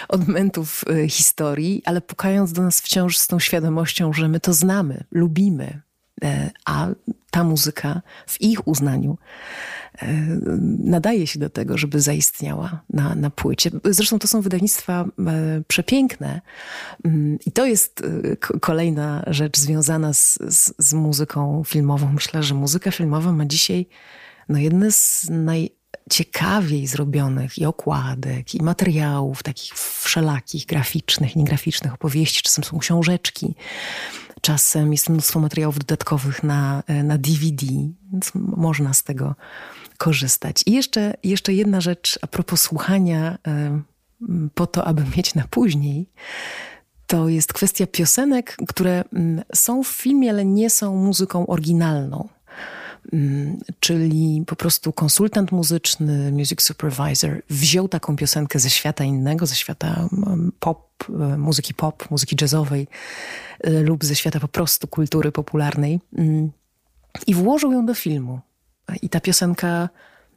odmentów 0.09 0.85
y, 0.90 1.09
historii, 1.09 1.83
ale 1.85 2.01
pukając 2.01 2.53
do 2.53 2.62
nas 2.62 2.81
wciąż 2.81 3.18
z 3.18 3.27
tą 3.27 3.38
świadomością, 3.38 4.12
że 4.12 4.29
my 4.29 4.40
to 4.40 4.53
znamy, 4.53 5.05
lubimy, 5.11 5.84
a 6.64 6.88
ta 7.31 7.44
muzyka 7.44 8.03
w 8.27 8.40
ich 8.40 8.68
uznaniu 8.68 9.18
E, 10.03 10.07
nadaje 10.79 11.27
się 11.27 11.38
do 11.38 11.50
tego, 11.50 11.79
żeby 11.79 12.00
zaistniała 12.00 12.81
na, 12.90 13.14
na 13.14 13.31
płycie. 13.31 13.70
Zresztą 13.85 14.18
to 14.18 14.29
są 14.29 14.40
wydawnictwa 14.40 15.05
e, 15.05 15.62
przepiękne 15.68 16.40
mm, 17.05 17.38
i 17.46 17.53
to 17.53 17.66
jest 17.66 18.03
e, 18.33 18.37
kolejna 18.37 19.24
rzecz 19.27 19.59
związana 19.59 20.12
z, 20.12 20.38
z, 20.48 20.74
z 20.79 20.92
muzyką 20.94 21.62
filmową. 21.66 22.12
Myślę, 22.12 22.42
że 22.42 22.55
muzyka 22.55 22.90
filmowa 22.90 23.33
ma 23.33 23.46
dzisiaj 23.46 23.87
no, 24.48 24.59
jedne 24.59 24.92
z 24.92 25.27
najciekawiej 25.31 26.87
zrobionych 26.87 27.59
i 27.59 27.66
okładek, 27.66 28.55
i 28.55 28.62
materiałów 28.62 29.42
takich 29.42 29.72
wszelakich, 29.79 30.66
graficznych, 30.66 31.37
niegraficznych, 31.37 31.94
opowieści, 31.94 32.42
czasem 32.42 32.64
są 32.64 32.79
książeczki. 32.79 33.55
Czasem 34.45 34.93
jest 34.93 35.09
mnóstwo 35.09 35.41
materiałów 35.41 35.79
dodatkowych 35.79 36.43
na, 36.43 36.83
na 37.05 37.19
DVD, 37.19 37.67
więc 38.13 38.33
można 38.35 38.95
z 38.95 39.03
tego 39.03 39.35
korzystać. 39.99 40.63
I 40.67 40.73
jeszcze, 40.73 41.15
jeszcze 41.23 41.53
jedna 41.53 41.81
rzecz 41.81 42.19
a 42.23 42.27
propos 42.27 42.61
słuchania 42.61 43.39
po 44.55 44.67
to, 44.67 44.85
aby 44.85 45.03
mieć 45.17 45.35
na 45.35 45.45
później. 45.51 46.09
To 47.07 47.29
jest 47.29 47.53
kwestia 47.53 47.87
piosenek, 47.87 48.57
które 48.69 49.05
są 49.55 49.83
w 49.83 49.89
filmie, 49.89 50.31
ale 50.31 50.45
nie 50.45 50.71
są 50.71 50.97
muzyką 50.97 51.47
oryginalną. 51.47 52.29
Czyli 53.81 54.45
po 54.47 54.57
prostu 54.57 54.93
konsultant 54.93 55.53
muzyczny, 55.53 56.33
music 56.33 56.62
supervisor 56.62 57.43
wziął 57.51 57.88
taką 57.88 58.17
piosenkę 58.17 58.59
ze 58.59 58.71
świata 58.71 59.05
innego, 59.05 59.47
ze 59.47 59.55
świata 59.55 60.09
pop, 60.61 61.05
e, 61.09 61.38
muzyki 61.38 61.75
pop, 61.75 62.11
muzyki 62.11 62.37
jazzowej 62.40 62.88
e, 63.61 63.71
lub 63.71 64.05
ze 64.05 64.14
świata 64.14 64.40
po 64.40 64.49
prostu 64.49 64.88
kultury 64.88 65.33
popularnej 65.33 66.01
i 67.27 67.35
włożył 67.35 67.73
ją 67.73 67.87
do 67.87 67.95
filmu. 67.95 68.40
I 69.03 69.09
ta 69.09 69.21
piosenka 69.21 69.88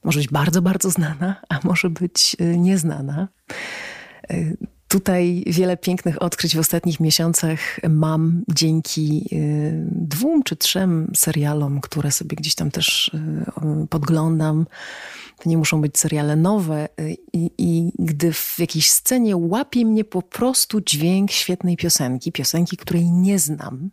może 0.03 0.19
być 0.19 0.29
bardzo, 0.29 0.61
bardzo 0.61 0.89
znana, 0.89 1.41
a 1.49 1.59
może 1.63 1.89
być 1.89 2.35
y, 2.41 2.57
nieznana. 2.57 3.27
Y, 4.87 4.97
tutaj 4.97 5.43
wiele 5.47 5.77
pięknych 5.77 6.21
odkryć 6.21 6.55
w 6.55 6.59
ostatnich 6.59 6.99
miesiącach 6.99 7.59
mam 7.89 8.43
dzięki 8.47 9.29
y, 9.31 9.87
dwóm 9.91 10.43
czy 10.43 10.55
trzem 10.55 11.11
serialom, 11.15 11.81
które 11.81 12.11
sobie 12.11 12.35
gdzieś 12.35 12.55
tam 12.55 12.71
też 12.71 13.11
podglądam. 13.89 14.65
To 15.43 15.49
nie 15.49 15.57
muszą 15.57 15.81
być 15.81 15.99
seriale 15.99 16.35
nowe. 16.35 16.89
I, 17.33 17.51
I, 17.57 17.91
gdy 17.99 18.33
w 18.33 18.55
jakiejś 18.59 18.91
scenie 18.91 19.37
łapie 19.37 19.85
mnie 19.85 20.03
po 20.03 20.21
prostu 20.21 20.81
dźwięk 20.81 21.31
świetnej 21.31 21.77
piosenki, 21.77 22.31
piosenki, 22.31 22.77
której 22.77 23.11
nie 23.11 23.39
znam, 23.39 23.89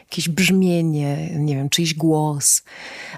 jakieś 0.00 0.28
brzmienie, 0.28 1.30
nie 1.38 1.56
wiem, 1.56 1.68
czyjś 1.68 1.94
głos, 1.94 2.62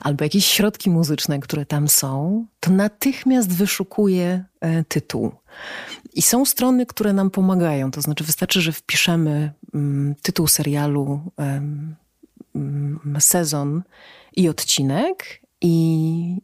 albo 0.00 0.24
jakieś 0.24 0.46
środki 0.46 0.90
muzyczne, 0.90 1.40
które 1.40 1.66
tam 1.66 1.88
są, 1.88 2.46
to 2.60 2.70
natychmiast 2.70 3.52
wyszukuję 3.52 4.44
e, 4.60 4.84
tytuł. 4.84 5.32
I 6.14 6.22
są 6.22 6.44
strony, 6.44 6.86
które 6.86 7.12
nam 7.12 7.30
pomagają. 7.30 7.90
To 7.90 8.00
znaczy, 8.00 8.24
wystarczy, 8.24 8.60
że 8.60 8.72
wpiszemy 8.72 9.52
mm, 9.74 10.14
tytuł 10.22 10.46
serialu, 10.46 11.20
mm, 11.38 11.96
sezon 13.18 13.82
i 14.36 14.48
odcinek, 14.48 15.40
i, 15.60 16.36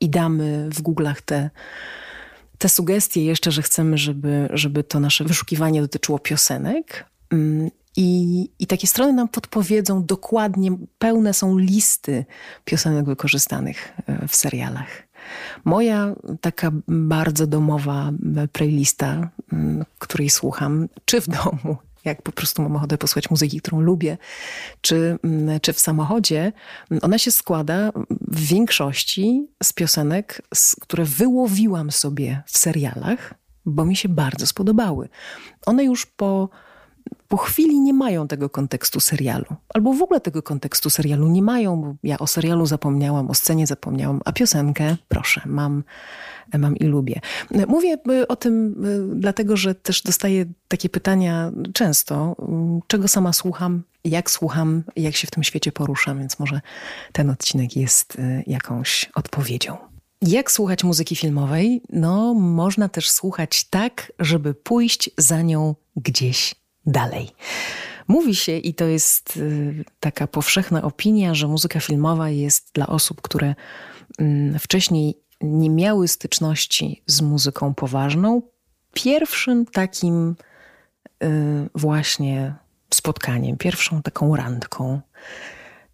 i 0.00 0.10
damy 0.10 0.68
w 0.70 0.82
Google'ach 0.82 1.20
te 1.24 1.50
te 2.60 2.68
sugestie 2.68 3.24
jeszcze, 3.24 3.50
że 3.50 3.62
chcemy, 3.62 3.98
żeby, 3.98 4.48
żeby 4.52 4.84
to 4.84 5.00
nasze 5.00 5.24
wyszukiwanie 5.24 5.80
dotyczyło 5.80 6.18
piosenek. 6.18 7.04
Mm, 7.96 8.06
i, 8.06 8.50
I 8.58 8.66
takie 8.66 8.86
strony 8.86 9.12
nam 9.12 9.28
podpowiedzą 9.28 10.04
dokładnie, 10.04 10.70
pełne 10.98 11.34
są 11.34 11.58
listy 11.58 12.24
piosenek 12.64 13.06
wykorzystanych 13.06 13.92
e, 14.06 14.28
w 14.28 14.36
serialach. 14.36 14.88
Moja 15.64 16.14
taka 16.40 16.70
bardzo 16.88 17.46
domowa 17.46 18.12
playlista, 18.52 19.30
której 19.98 20.30
słucham, 20.30 20.88
czy 21.04 21.20
w 21.20 21.28
domu, 21.28 21.76
jak 22.04 22.22
po 22.22 22.32
prostu 22.32 22.62
mam 22.62 22.76
ochotę 22.76 22.98
posłuchać 22.98 23.30
muzyki, 23.30 23.60
którą 23.60 23.80
lubię, 23.80 24.18
czy, 24.80 25.18
mm, 25.24 25.60
czy 25.60 25.72
w 25.72 25.80
samochodzie, 25.80 26.52
ona 27.02 27.18
się 27.18 27.30
składa 27.30 27.92
w 28.10 28.40
większości 28.40 29.46
z 29.62 29.72
piosenek, 29.72 30.42
które 30.80 31.04
wyłowiłam 31.04 31.90
sobie 31.90 32.42
w 32.46 32.58
serialach, 32.58 33.34
bo 33.66 33.84
mi 33.84 33.96
się 33.96 34.08
bardzo 34.08 34.46
spodobały. 34.46 35.08
One 35.66 35.84
już 35.84 36.06
po 36.06 36.48
po 37.30 37.36
chwili 37.36 37.80
nie 37.80 37.92
mają 37.92 38.28
tego 38.28 38.50
kontekstu 38.50 39.00
serialu. 39.00 39.44
Albo 39.74 39.92
w 39.92 40.02
ogóle 40.02 40.20
tego 40.20 40.42
kontekstu 40.42 40.90
serialu 40.90 41.28
nie 41.28 41.42
mają, 41.42 41.80
bo 41.80 41.94
ja 42.02 42.18
o 42.18 42.26
serialu 42.26 42.66
zapomniałam, 42.66 43.30
o 43.30 43.34
scenie 43.34 43.66
zapomniałam, 43.66 44.20
a 44.24 44.32
piosenkę, 44.32 44.96
proszę, 45.08 45.42
mam, 45.46 45.84
mam 46.58 46.76
i 46.76 46.84
lubię. 46.84 47.20
Mówię 47.68 47.98
y, 48.10 48.28
o 48.28 48.36
tym 48.36 48.84
y, 49.14 49.20
dlatego, 49.20 49.56
że 49.56 49.74
też 49.74 50.02
dostaję 50.02 50.46
takie 50.68 50.88
pytania 50.88 51.52
często, 51.72 52.36
y, 52.78 52.80
czego 52.86 53.08
sama 53.08 53.32
słucham, 53.32 53.82
jak 54.04 54.30
słucham, 54.30 54.82
jak 54.96 55.16
się 55.16 55.26
w 55.26 55.30
tym 55.30 55.42
świecie 55.42 55.72
poruszam, 55.72 56.18
więc 56.18 56.38
może 56.38 56.60
ten 57.12 57.30
odcinek 57.30 57.76
jest 57.76 58.16
jakąś 58.46 59.10
odpowiedzią. 59.14 59.76
Jak 60.22 60.50
słuchać 60.50 60.84
muzyki 60.84 61.16
filmowej? 61.16 61.82
No, 61.90 62.34
można 62.34 62.88
też 62.88 63.10
słuchać 63.10 63.64
tak, 63.64 64.12
żeby 64.18 64.54
pójść 64.54 65.10
za 65.18 65.42
nią 65.42 65.74
gdzieś 65.96 66.60
dalej. 66.86 67.30
Mówi 68.08 68.34
się, 68.34 68.52
i 68.52 68.74
to 68.74 68.84
jest 68.84 69.36
y, 69.36 69.84
taka 70.00 70.26
powszechna 70.26 70.82
opinia, 70.82 71.34
że 71.34 71.48
muzyka 71.48 71.80
filmowa 71.80 72.30
jest 72.30 72.70
dla 72.74 72.86
osób, 72.86 73.20
które 73.20 73.54
mm, 74.18 74.58
wcześniej 74.58 75.14
nie 75.40 75.70
miały 75.70 76.08
styczności 76.08 77.02
z 77.06 77.20
muzyką 77.20 77.74
poważną, 77.74 78.42
pierwszym 78.92 79.66
takim 79.66 80.36
y, 81.22 81.26
właśnie 81.74 82.54
spotkaniem, 82.94 83.56
pierwszą 83.56 84.02
taką 84.02 84.36
randką 84.36 85.00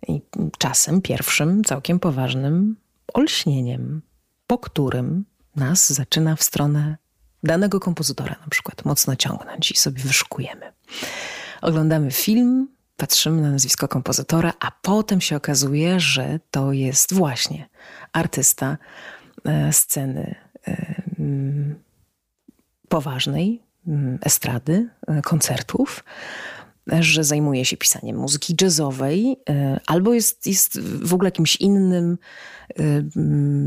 i 0.08 0.22
czasem 0.58 1.02
pierwszym 1.02 1.64
całkiem 1.64 2.00
poważnym 2.00 2.76
olśnieniem, 3.14 4.02
po 4.46 4.58
którym 4.58 5.24
nas 5.56 5.92
zaczyna 5.92 6.36
w 6.36 6.42
stronę 6.42 6.96
danego 7.42 7.80
kompozytora 7.80 8.36
na 8.40 8.48
przykład 8.50 8.84
mocno 8.84 9.16
ciągnąć 9.16 9.70
i 9.70 9.76
sobie 9.76 10.02
wyszukujemy. 10.02 10.75
Oglądamy 11.62 12.10
film, 12.10 12.68
patrzymy 12.96 13.42
na 13.42 13.50
nazwisko 13.50 13.88
kompozytora, 13.88 14.52
a 14.60 14.70
potem 14.82 15.20
się 15.20 15.36
okazuje, 15.36 16.00
że 16.00 16.40
to 16.50 16.72
jest 16.72 17.14
właśnie 17.14 17.68
artysta 18.12 18.78
e, 19.44 19.72
sceny 19.72 20.34
e, 20.68 21.04
poważnej, 22.88 23.62
estrady, 24.20 24.88
e, 25.06 25.22
koncertów, 25.22 26.04
że 27.00 27.24
zajmuje 27.24 27.64
się 27.64 27.76
pisaniem 27.76 28.16
muzyki 28.16 28.54
jazzowej, 28.60 29.36
e, 29.48 29.80
albo 29.86 30.14
jest, 30.14 30.46
jest 30.46 30.80
w 30.80 31.14
ogóle 31.14 31.26
jakimś 31.26 31.56
innym, 31.56 32.18
e, 32.78 33.02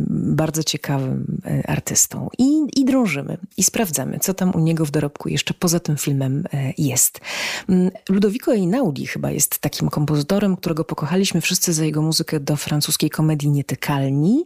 bardzo 0.09 0.63
ciekawym 0.63 1.41
e, 1.45 1.69
artystą. 1.69 2.29
I, 2.37 2.61
I 2.75 2.85
drążymy, 2.85 3.37
i 3.57 3.63
sprawdzamy, 3.63 4.19
co 4.19 4.33
tam 4.33 4.55
u 4.55 4.59
niego 4.59 4.85
w 4.85 4.91
dorobku 4.91 5.29
jeszcze 5.29 5.53
poza 5.53 5.79
tym 5.79 5.97
filmem 5.97 6.43
jest. 6.77 7.19
Ludovico 8.09 8.53
Einaudi 8.53 9.07
chyba 9.07 9.31
jest 9.31 9.59
takim 9.59 9.89
kompozytorem, 9.89 10.57
którego 10.57 10.83
pokochaliśmy 10.83 11.41
wszyscy 11.41 11.73
za 11.73 11.85
jego 11.85 12.01
muzykę 12.01 12.39
do 12.39 12.55
francuskiej 12.55 13.09
komedii 13.09 13.49
Nietykalni, 13.49 14.45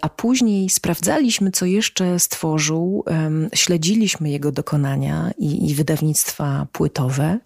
a 0.00 0.08
później 0.08 0.70
sprawdzaliśmy, 0.70 1.50
co 1.50 1.66
jeszcze 1.66 2.18
stworzył, 2.18 3.04
śledziliśmy 3.54 4.30
jego 4.30 4.52
dokonania 4.52 5.30
i, 5.38 5.70
i, 5.70 5.74
wydawnictwa 5.74 6.66
płytowe. 6.72 7.38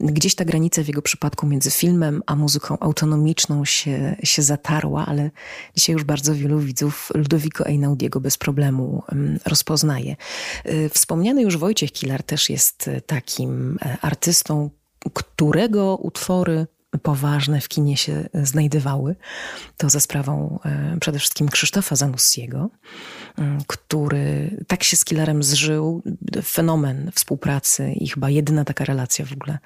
Gdzieś 0.00 0.34
ta 0.34 0.44
granica 0.44 0.82
w 0.82 0.88
jego 0.88 1.02
przypadku 1.02 1.46
między 1.46 1.70
filmem 1.70 2.22
a 2.26 2.36
muzyką 2.36 2.78
autonomiczną 2.80 3.64
się, 3.64 4.16
się 4.22 4.42
zatarła, 4.42 5.06
ale 5.06 5.30
dzisiaj 5.76 5.92
już 5.92 6.04
bardzo 6.04 6.34
wielu 6.34 6.60
widzów 6.60 7.10
Ludovico 7.14 7.66
Einaudiego 7.66 8.20
bez 8.20 8.38
problemu 8.38 9.02
rozpoznaje. 9.46 10.16
E, 10.64 10.88
wspomniany 10.88 11.42
już 11.42 11.56
Wojciech 11.56 11.92
Kilar 11.92 12.22
też 12.22 12.50
jest 12.50 12.90
takim 13.06 13.78
e, 13.82 13.96
artystą, 14.00 14.70
którego 15.14 15.96
utwory 15.96 16.66
poważne 16.98 17.60
w 17.60 17.68
kinie 17.68 17.96
się 17.96 18.28
znajdowały. 18.34 19.16
To 19.76 19.90
za 19.90 20.00
sprawą 20.00 20.58
e, 20.64 20.96
przede 21.00 21.18
wszystkim 21.18 21.48
Krzysztofa 21.48 21.96
Zanussiego, 21.96 22.70
mm, 23.38 23.58
który 23.66 24.56
tak 24.66 24.84
się 24.84 24.96
z 24.96 25.04
killerem 25.04 25.42
zżył. 25.42 26.02
Fenomen 26.44 27.10
współpracy 27.14 27.92
i 27.92 28.08
chyba 28.08 28.30
jedyna 28.30 28.64
taka 28.64 28.84
relacja 28.84 29.24
w 29.24 29.32
ogóle. 29.32 29.58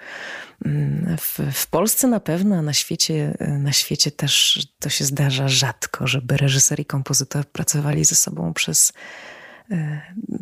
Mm, 0.65 1.17
w, 1.17 1.39
w 1.53 1.67
Polsce 1.67 2.09
na 2.09 2.21
pewno, 2.21 2.57
a 2.57 2.63
na 2.63 2.73
świecie, 2.73 3.37
e, 3.39 3.59
na 3.59 3.73
świecie 3.73 4.11
też 4.11 4.67
to 4.79 4.89
się 4.89 5.05
zdarza 5.05 5.49
rzadko, 5.49 6.07
żeby 6.07 6.37
reżyser 6.37 6.81
i 6.81 6.85
kompozytor 6.85 7.47
pracowali 7.47 8.05
ze 8.05 8.15
sobą 8.15 8.55
przez 8.55 8.93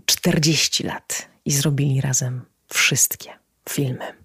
40 0.07 0.85
e, 0.85 0.87
lat 0.87 1.29
i 1.45 1.53
zrobili 1.53 2.01
razem 2.01 2.41
wszystkie 2.69 3.31
filmy. 3.69 4.18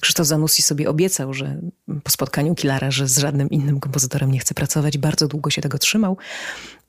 Krzysztof 0.00 0.26
Zanussi 0.26 0.62
sobie 0.62 0.90
obiecał, 0.90 1.34
że 1.34 1.60
po 2.04 2.10
spotkaniu 2.10 2.54
Kilara, 2.54 2.90
że 2.90 3.08
z 3.08 3.18
żadnym 3.18 3.50
innym 3.50 3.80
kompozytorem 3.80 4.32
nie 4.32 4.38
chce 4.38 4.54
pracować. 4.54 4.98
Bardzo 4.98 5.28
długo 5.28 5.50
się 5.50 5.62
tego 5.62 5.78
trzymał. 5.78 6.16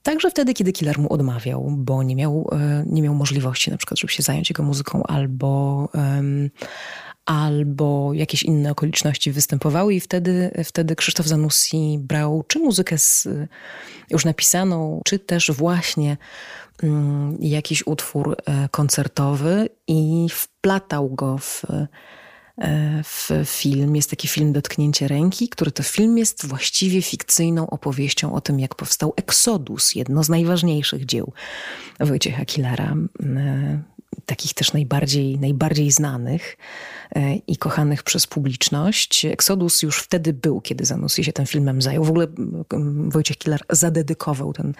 Także 0.04 0.32
wtedy, 0.32 0.54
kiedy 0.54 0.72
Kilar 0.72 1.00
mu 1.00 1.14
odmawiał, 1.14 1.72
bo 1.78 2.04
nie 2.04 2.16
miał, 2.16 2.50
e, 2.52 2.84
nie 2.88 3.02
miał 3.02 3.16
możliwości 3.16 3.72
na 3.72 3.78
przykład, 3.78 4.00
żeby 4.00 4.14
się 4.14 4.24
zająć 4.24 4.50
jego 4.50 4.64
muzyką 4.64 5.04
albo... 5.04 5.90
Um, 5.94 6.50
albo 7.26 8.14
jakieś 8.14 8.44
inne 8.44 8.72
okoliczności 8.72 9.32
występowały 9.32 9.94
i 9.94 10.00
wtedy, 10.00 10.52
wtedy 10.66 10.96
Krzysztof 10.96 11.26
Zanussi 11.26 11.98
brał 12.00 12.44
czy 12.48 12.60
muzykę 12.60 12.98
z, 12.98 13.28
już 14.10 14.26
napisaną, 14.26 15.02
czy 15.06 15.20
też 15.20 15.52
właśnie 15.52 16.18
um, 16.84 17.38
jakiś 17.40 17.88
utwór 17.88 18.36
e, 18.46 18.70
koncertowy 18.70 19.70
i 19.88 20.28
wplatał 20.32 21.10
go 21.10 21.38
w 21.38 21.64
w 23.04 23.30
film. 23.46 23.96
Jest 23.96 24.10
taki 24.10 24.28
film 24.28 24.54
Dotknięcie 24.54 25.08
ręki, 25.08 25.50
który 25.50 25.72
to 25.72 25.84
film 25.84 26.18
jest 26.18 26.46
właściwie 26.46 27.02
fikcyjną 27.02 27.70
opowieścią 27.70 28.34
o 28.34 28.42
tym, 28.42 28.60
jak 28.60 28.76
powstał 28.76 29.14
Exodus, 29.16 29.96
jedno 29.96 30.24
z 30.24 30.30
najważniejszych 30.30 31.06
dzieł 31.06 31.34
Wojciecha 32.00 32.46
Kilara, 32.46 32.96
e, 33.24 33.82
takich 34.30 34.54
też 34.54 34.74
najbardziej, 34.74 35.40
najbardziej 35.40 35.92
znanych 35.92 36.58
e, 37.16 37.36
i 37.36 37.58
kochanych 37.58 38.04
przez 38.04 38.28
publiczność. 38.28 39.26
Exodus 39.26 39.82
już 39.82 39.98
wtedy 39.98 40.34
był, 40.34 40.62
kiedy 40.62 40.86
Zanussi 40.86 41.24
się 41.24 41.34
tym 41.34 41.46
filmem 41.46 41.82
zajął. 41.82 42.04
W 42.04 42.10
ogóle 42.10 42.28
Wojciech 43.08 43.38
Kilar 43.38 43.62
zadedykował 43.70 44.54
ten 44.54 44.74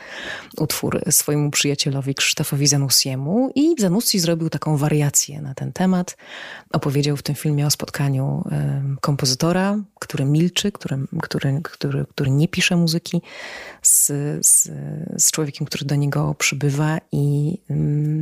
utwór 0.58 1.02
swojemu 1.10 1.52
przyjacielowi 1.52 2.16
Krzysztofowi 2.16 2.68
Zanussiemu 2.68 3.52
i 3.56 3.76
Zanussi 3.78 4.20
zrobił 4.20 4.50
taką 4.50 4.78
wariację 4.78 5.42
na 5.42 5.54
ten 5.54 5.74
temat. 5.74 6.18
Opowiedział 6.72 7.18
w 7.18 7.24
tym 7.24 7.36
filmie 7.36 7.68
o 7.68 7.70
spotkaniu 7.70 8.44
kompozytora, 9.02 9.78
który 10.00 10.26
milczy, 10.26 10.72
który, 10.72 10.98
który, 11.22 11.62
który, 11.64 12.06
który 12.06 12.32
nie 12.32 12.48
pisze 12.48 12.76
muzyki, 12.76 13.22
z, 13.82 14.08
z, 14.48 14.72
z 15.18 15.32
człowiekiem, 15.32 15.68
który 15.68 15.86
do 15.86 15.96
niego 15.96 16.36
przybywa 16.38 16.98
i, 17.12 17.58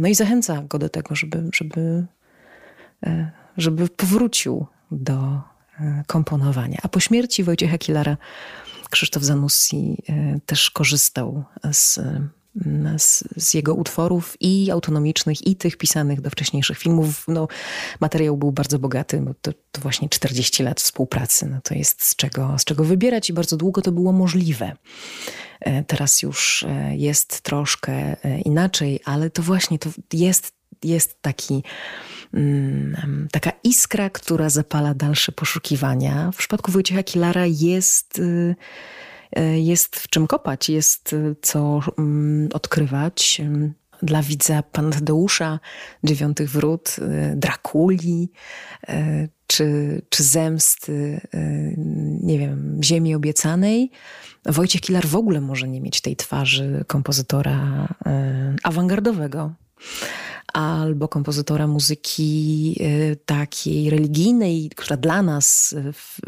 no 0.01 0.07
i 0.07 0.15
zachęca 0.15 0.61
go 0.69 0.79
do 0.79 0.89
tego, 0.89 1.15
żeby, 1.17 1.49
żeby, 1.53 2.05
e, 3.05 3.31
żeby 3.57 3.89
powrócił 3.89 4.65
do 4.91 5.41
e, 5.79 6.03
komponowania. 6.07 6.77
A 6.83 6.87
po 6.87 6.99
śmierci 6.99 7.43
Wojciecha 7.43 7.77
Kilara 7.77 8.17
Krzysztof 8.89 9.23
Zanussi 9.23 10.03
e, 10.09 10.39
też 10.45 10.71
korzystał 10.71 11.43
z, 11.71 11.99
z, 12.97 13.23
z, 13.37 13.53
jego 13.53 13.73
utworów 13.73 14.37
i 14.39 14.71
autonomicznych, 14.71 15.47
i 15.47 15.55
tych 15.55 15.77
pisanych 15.77 16.21
do 16.21 16.29
wcześniejszych 16.29 16.77
filmów. 16.77 17.25
No, 17.27 17.47
materiał 17.99 18.37
był 18.37 18.51
bardzo 18.51 18.79
bogaty, 18.79 19.21
bo 19.21 19.33
to, 19.41 19.51
to, 19.71 19.81
właśnie 19.81 20.09
40 20.09 20.63
lat 20.63 20.81
współpracy. 20.81 21.45
No, 21.45 21.61
to 21.63 21.73
jest 21.73 22.03
z 22.03 22.15
czego, 22.15 22.55
z 22.57 22.65
czego 22.65 22.83
wybierać 22.83 23.29
i 23.29 23.33
bardzo 23.33 23.57
długo 23.57 23.81
to 23.81 23.91
było 23.91 24.11
możliwe. 24.11 24.75
Teraz 25.87 26.21
już 26.21 26.65
jest 26.91 27.41
troszkę 27.41 28.15
inaczej, 28.45 28.99
ale 29.05 29.29
to 29.29 29.41
właśnie 29.41 29.79
to 29.79 29.89
jest 30.13 30.56
jest 30.83 31.21
taki, 31.21 31.63
mm, 32.33 33.27
taka 33.31 33.51
iskra, 33.63 34.09
która 34.09 34.49
zapala 34.49 34.93
dalsze 34.93 35.31
poszukiwania. 35.31 36.31
W 36.31 36.37
przypadku 36.37 36.71
Wojciecha 36.71 37.03
Kilara 37.03 37.45
jest, 37.45 38.19
y, 38.19 38.55
y, 39.39 39.59
jest 39.59 39.95
w 39.95 40.09
czym 40.09 40.27
kopać, 40.27 40.69
jest 40.69 41.13
y, 41.13 41.35
co 41.41 41.79
mm, 41.97 42.49
odkrywać. 42.53 43.41
Dla 44.01 44.21
widza 44.23 44.63
Pana 44.63 44.89
Tadeusza, 44.89 45.59
Dziewiątych 46.03 46.49
Wrót, 46.49 46.95
Drakuli, 47.35 48.31
czy, 49.47 50.01
czy 50.09 50.23
Zemsty, 50.23 51.21
nie 52.21 52.39
wiem, 52.39 52.79
Ziemi 52.83 53.15
Obiecanej. 53.15 53.91
Wojciech 54.45 54.81
Kilar 54.81 55.07
w 55.07 55.15
ogóle 55.15 55.41
może 55.41 55.67
nie 55.67 55.81
mieć 55.81 56.01
tej 56.01 56.15
twarzy 56.15 56.83
kompozytora 56.87 57.87
awangardowego 58.63 59.53
albo 60.53 61.07
kompozytora 61.07 61.67
muzyki 61.67 62.75
y, 62.81 63.17
takiej 63.25 63.89
religijnej, 63.89 64.69
która 64.75 64.97
dla 64.97 65.21
nas 65.21 65.75
w, 65.93 66.19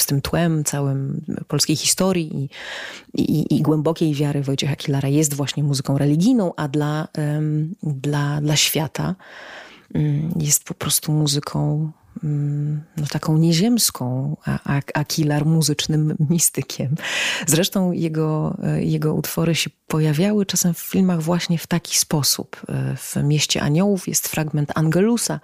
z 0.00 0.06
tym 0.06 0.20
tłem 0.20 0.64
całym 0.64 1.24
polskiej 1.48 1.76
historii 1.76 2.50
i, 3.14 3.22
i, 3.22 3.56
i, 3.56 3.62
głębokiej 3.62 4.14
wiary 4.14 4.42
Wojciecha 4.42 4.76
Kilara 4.76 5.08
jest 5.08 5.34
właśnie 5.34 5.62
muzyką 5.62 5.98
religijną, 5.98 6.52
a 6.56 6.68
dla, 6.68 7.08
dla, 7.82 8.40
dla 8.40 8.56
świata 8.56 9.14
jest 10.36 10.64
po 10.64 10.74
prostu 10.74 11.12
muzyką 11.12 11.92
Mm, 11.92 12.03
no, 12.96 13.06
taką 13.10 13.38
nieziemską, 13.38 14.36
a, 14.46 14.80
a, 14.94 15.04
muzycznym 15.44 16.16
mistykiem. 16.30 16.94
Zresztą 17.46 17.92
jego, 17.92 18.56
jego 18.76 19.14
utwory 19.14 19.54
się 19.54 19.70
pojawiały 19.86 20.46
czasem 20.46 20.74
w 20.74 20.78
filmach 20.78 21.22
właśnie 21.22 21.58
w 21.58 21.66
taki 21.66 21.98
sposób. 21.98 22.60
W 22.96 23.16
Mieście 23.22 23.62
Aniołów 23.62 24.08
jest 24.08 24.28
fragment 24.28 24.72
Angelusa, 24.74 25.40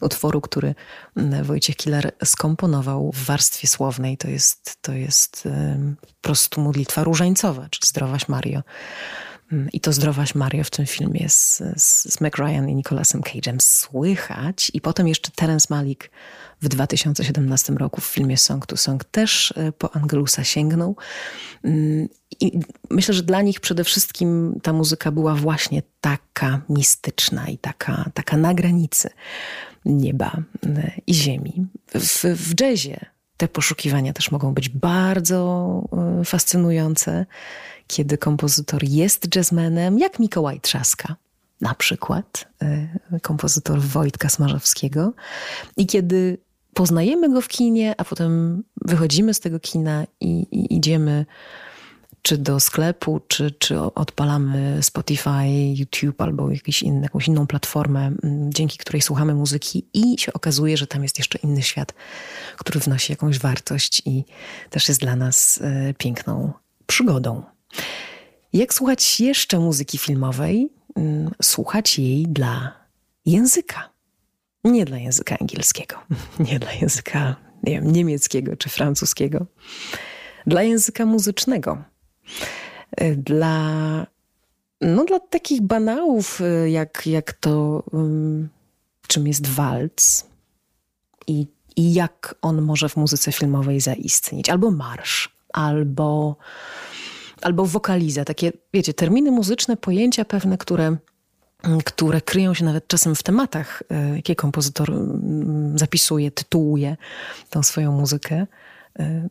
utworu, 0.00 0.40
który 0.40 0.74
mm, 1.16 1.44
Wojciech 1.44 1.76
Kilar 1.76 2.12
skomponował 2.24 3.12
w 3.12 3.24
warstwie 3.24 3.68
słownej. 3.68 4.16
To 4.16 4.28
jest, 4.28 4.78
to 4.82 4.92
jest 4.92 5.48
po 6.00 6.22
prostu 6.22 6.60
modlitwa 6.60 7.04
różańcowa, 7.04 7.68
czyli 7.70 7.88
Zdrowaś 7.88 8.28
Mario. 8.28 8.62
Mm, 9.52 9.68
I 9.72 9.80
to 9.80 9.92
zdrowaś 9.92 10.34
Mario 10.34 10.64
w 10.64 10.70
tym 10.70 10.86
filmie 10.86 11.28
z, 11.28 11.62
z, 11.76 12.14
z 12.14 12.20
Mac 12.20 12.34
Ryan 12.34 12.68
i 12.68 12.74
Nicolasem 12.74 13.20
Cage'em 13.20 13.56
słychać. 13.60 14.70
I 14.74 14.80
potem 14.80 15.08
jeszcze 15.08 15.30
Terence 15.30 15.66
Malik 15.70 16.10
w 16.60 16.68
2017 16.68 17.72
roku 17.72 18.00
w 18.00 18.04
filmie 18.04 18.36
Song 18.36 18.66
to 18.66 18.76
Song 18.76 19.04
też 19.04 19.54
e, 19.56 19.72
po 19.72 19.96
Angelusa 19.96 20.44
sięgnął. 20.44 20.96
Mm, 21.64 22.08
I 22.40 22.60
myślę, 22.90 23.14
że 23.14 23.22
dla 23.22 23.42
nich 23.42 23.60
przede 23.60 23.84
wszystkim 23.84 24.60
ta 24.62 24.72
muzyka 24.72 25.12
była 25.12 25.34
właśnie 25.34 25.82
taka 26.00 26.60
mistyczna 26.68 27.48
i 27.48 27.58
taka, 27.58 28.10
taka 28.14 28.36
na 28.36 28.54
granicy 28.54 29.10
nieba 29.84 30.42
e, 30.66 30.92
i 31.06 31.14
ziemi. 31.14 31.66
W, 31.94 32.24
w 32.24 32.60
jazzie 32.60 33.06
te 33.36 33.48
poszukiwania 33.48 34.12
też 34.12 34.30
mogą 34.30 34.54
być 34.54 34.68
bardzo 34.68 35.82
e, 36.20 36.24
fascynujące 36.24 37.26
kiedy 37.92 38.18
kompozytor 38.18 38.84
jest 38.84 39.36
jazzmenem, 39.36 39.98
jak 39.98 40.18
Mikołaj 40.18 40.60
Trzaska, 40.60 41.16
na 41.60 41.74
przykład, 41.74 42.48
y, 43.12 43.20
kompozytor 43.20 43.80
Wojtka 43.80 44.28
Smarzowskiego, 44.28 45.12
i 45.76 45.86
kiedy 45.86 46.38
poznajemy 46.74 47.32
go 47.32 47.40
w 47.40 47.48
kinie, 47.48 47.94
a 47.98 48.04
potem 48.04 48.62
wychodzimy 48.84 49.34
z 49.34 49.40
tego 49.40 49.60
kina 49.60 50.06
i, 50.20 50.28
i 50.50 50.76
idziemy 50.76 51.26
czy 52.22 52.38
do 52.38 52.60
sklepu, 52.60 53.20
czy, 53.28 53.50
czy 53.50 53.80
odpalamy 53.80 54.82
Spotify, 54.82 55.48
YouTube 55.74 56.20
albo 56.20 56.50
jakiś 56.50 56.82
inny, 56.82 57.02
jakąś 57.02 57.28
inną 57.28 57.46
platformę, 57.46 58.12
dzięki 58.48 58.78
której 58.78 59.02
słuchamy 59.02 59.34
muzyki 59.34 59.86
i 59.94 60.18
się 60.18 60.32
okazuje, 60.32 60.76
że 60.76 60.86
tam 60.86 61.02
jest 61.02 61.18
jeszcze 61.18 61.38
inny 61.38 61.62
świat, 61.62 61.94
który 62.56 62.80
wnosi 62.80 63.12
jakąś 63.12 63.38
wartość 63.38 64.02
i 64.04 64.24
też 64.70 64.88
jest 64.88 65.00
dla 65.00 65.16
nas 65.16 65.56
y, 65.56 65.94
piękną 65.98 66.52
przygodą. 66.86 67.42
Jak 68.52 68.74
słuchać 68.74 69.20
jeszcze 69.20 69.58
muzyki 69.58 69.98
filmowej? 69.98 70.68
Mm, 70.96 71.30
słuchać 71.42 71.98
jej 71.98 72.26
dla 72.28 72.72
języka. 73.26 73.90
Nie 74.64 74.84
dla 74.84 74.98
języka 74.98 75.36
angielskiego, 75.40 75.96
nie 76.50 76.58
dla 76.58 76.72
języka 76.72 77.36
nie 77.62 77.72
wiem, 77.72 77.92
niemieckiego 77.92 78.56
czy 78.56 78.68
francuskiego. 78.68 79.46
Dla 80.46 80.62
języka 80.62 81.06
muzycznego. 81.06 81.82
Y, 83.00 83.16
dla, 83.16 84.06
no, 84.80 85.04
dla 85.04 85.20
takich 85.20 85.60
banałów, 85.60 86.40
y, 86.40 86.70
jak, 86.70 87.06
jak 87.06 87.32
to, 87.32 87.82
um, 87.92 88.48
czym 89.06 89.26
jest 89.26 89.46
walc 89.46 90.24
i, 91.26 91.46
i 91.76 91.94
jak 91.94 92.34
on 92.42 92.62
może 92.62 92.88
w 92.88 92.96
muzyce 92.96 93.32
filmowej 93.32 93.80
zaistnieć. 93.80 94.48
Albo 94.50 94.70
marsz, 94.70 95.36
albo 95.52 96.36
albo 97.42 97.66
wokaliza, 97.66 98.24
takie, 98.24 98.52
wiecie, 98.74 98.94
terminy 98.94 99.30
muzyczne, 99.30 99.76
pojęcia 99.76 100.24
pewne, 100.24 100.58
które, 100.58 100.96
które 101.84 102.20
kryją 102.20 102.54
się 102.54 102.64
nawet 102.64 102.88
czasem 102.88 103.14
w 103.14 103.22
tematach, 103.22 103.82
e, 103.90 104.16
jakie 104.16 104.34
kompozytor 104.34 104.90
mm, 104.90 105.78
zapisuje, 105.78 106.30
tytułuje 106.30 106.96
tą 107.50 107.62
swoją 107.62 107.92
muzykę. 107.92 108.46
E, 108.98 109.28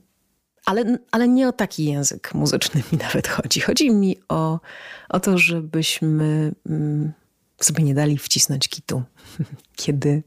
ale, 0.66 0.98
ale 1.12 1.28
nie 1.28 1.48
o 1.48 1.52
taki 1.52 1.86
język 1.86 2.34
muzyczny 2.34 2.84
mi 2.92 2.98
nawet 2.98 3.28
chodzi. 3.28 3.60
Chodzi 3.60 3.92
mi 3.92 4.18
o, 4.30 4.60
o 5.10 5.20
to, 5.20 5.38
żebyśmy 5.38 6.52
mm, 6.70 7.12
sobie 7.62 7.84
nie 7.84 7.94
dali 7.94 8.18
wcisnąć 8.18 8.68
kitu, 8.68 9.04
kiedy, 9.76 10.24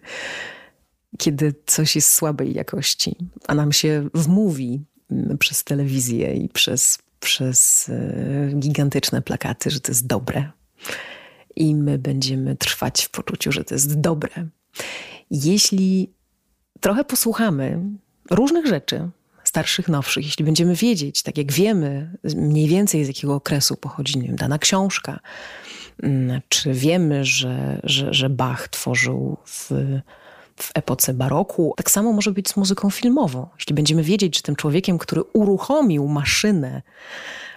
kiedy 1.18 1.54
coś 1.66 1.96
jest 1.96 2.14
słabej 2.14 2.54
jakości, 2.54 3.16
a 3.48 3.54
nam 3.54 3.72
się 3.72 4.08
wmówi 4.14 4.84
mm, 5.10 5.38
przez 5.38 5.64
telewizję 5.64 6.34
i 6.34 6.48
przez 6.48 6.98
przez 7.24 7.88
e, 7.88 8.54
gigantyczne 8.54 9.22
plakaty, 9.22 9.70
że 9.70 9.80
to 9.80 9.90
jest 9.90 10.06
dobre. 10.06 10.50
I 11.56 11.74
my 11.74 11.98
będziemy 11.98 12.56
trwać 12.56 13.04
w 13.04 13.10
poczuciu, 13.10 13.52
że 13.52 13.64
to 13.64 13.74
jest 13.74 14.00
dobre. 14.00 14.46
Jeśli 15.30 16.12
trochę 16.80 17.04
posłuchamy 17.04 17.80
różnych 18.30 18.66
rzeczy, 18.66 19.10
starszych, 19.44 19.88
nowszych, 19.88 20.24
jeśli 20.24 20.44
będziemy 20.44 20.74
wiedzieć, 20.74 21.22
tak 21.22 21.38
jak 21.38 21.52
wiemy 21.52 22.18
mniej 22.36 22.68
więcej 22.68 23.04
z 23.04 23.08
jakiego 23.08 23.34
okresu 23.34 23.76
pochodzi 23.76 24.18
nie 24.18 24.26
wiem, 24.26 24.36
dana 24.36 24.58
książka, 24.58 25.20
mm, 26.02 26.40
czy 26.48 26.72
wiemy, 26.72 27.24
że, 27.24 27.80
że, 27.82 28.14
że 28.14 28.30
Bach 28.30 28.68
tworzył 28.68 29.36
w 29.46 29.70
w 30.56 30.70
epoce 30.74 31.14
baroku. 31.14 31.74
Tak 31.76 31.90
samo 31.90 32.12
może 32.12 32.32
być 32.32 32.48
z 32.48 32.56
muzyką 32.56 32.90
filmową. 32.90 33.48
Jeśli 33.58 33.74
będziemy 33.74 34.02
wiedzieć, 34.02 34.36
że 34.36 34.42
tym 34.42 34.56
człowiekiem, 34.56 34.98
który 34.98 35.22
uruchomił 35.22 36.08
maszynę 36.08 36.82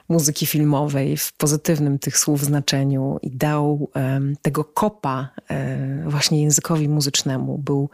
muzyki 0.10 0.46
filmowej 0.46 1.18
w 1.18 1.34
pozytywnym 1.34 2.00
tych 2.00 2.18
słów 2.18 2.46
znaczeniu 2.46 3.20
i 3.22 3.32
dał 3.32 3.90
um, 3.96 4.36
tego 4.42 4.64
kopa 4.64 5.30
um, 5.50 6.10
właśnie 6.10 6.42
językowi 6.42 6.90
muzycznemu, 6.90 7.58
był 7.58 7.90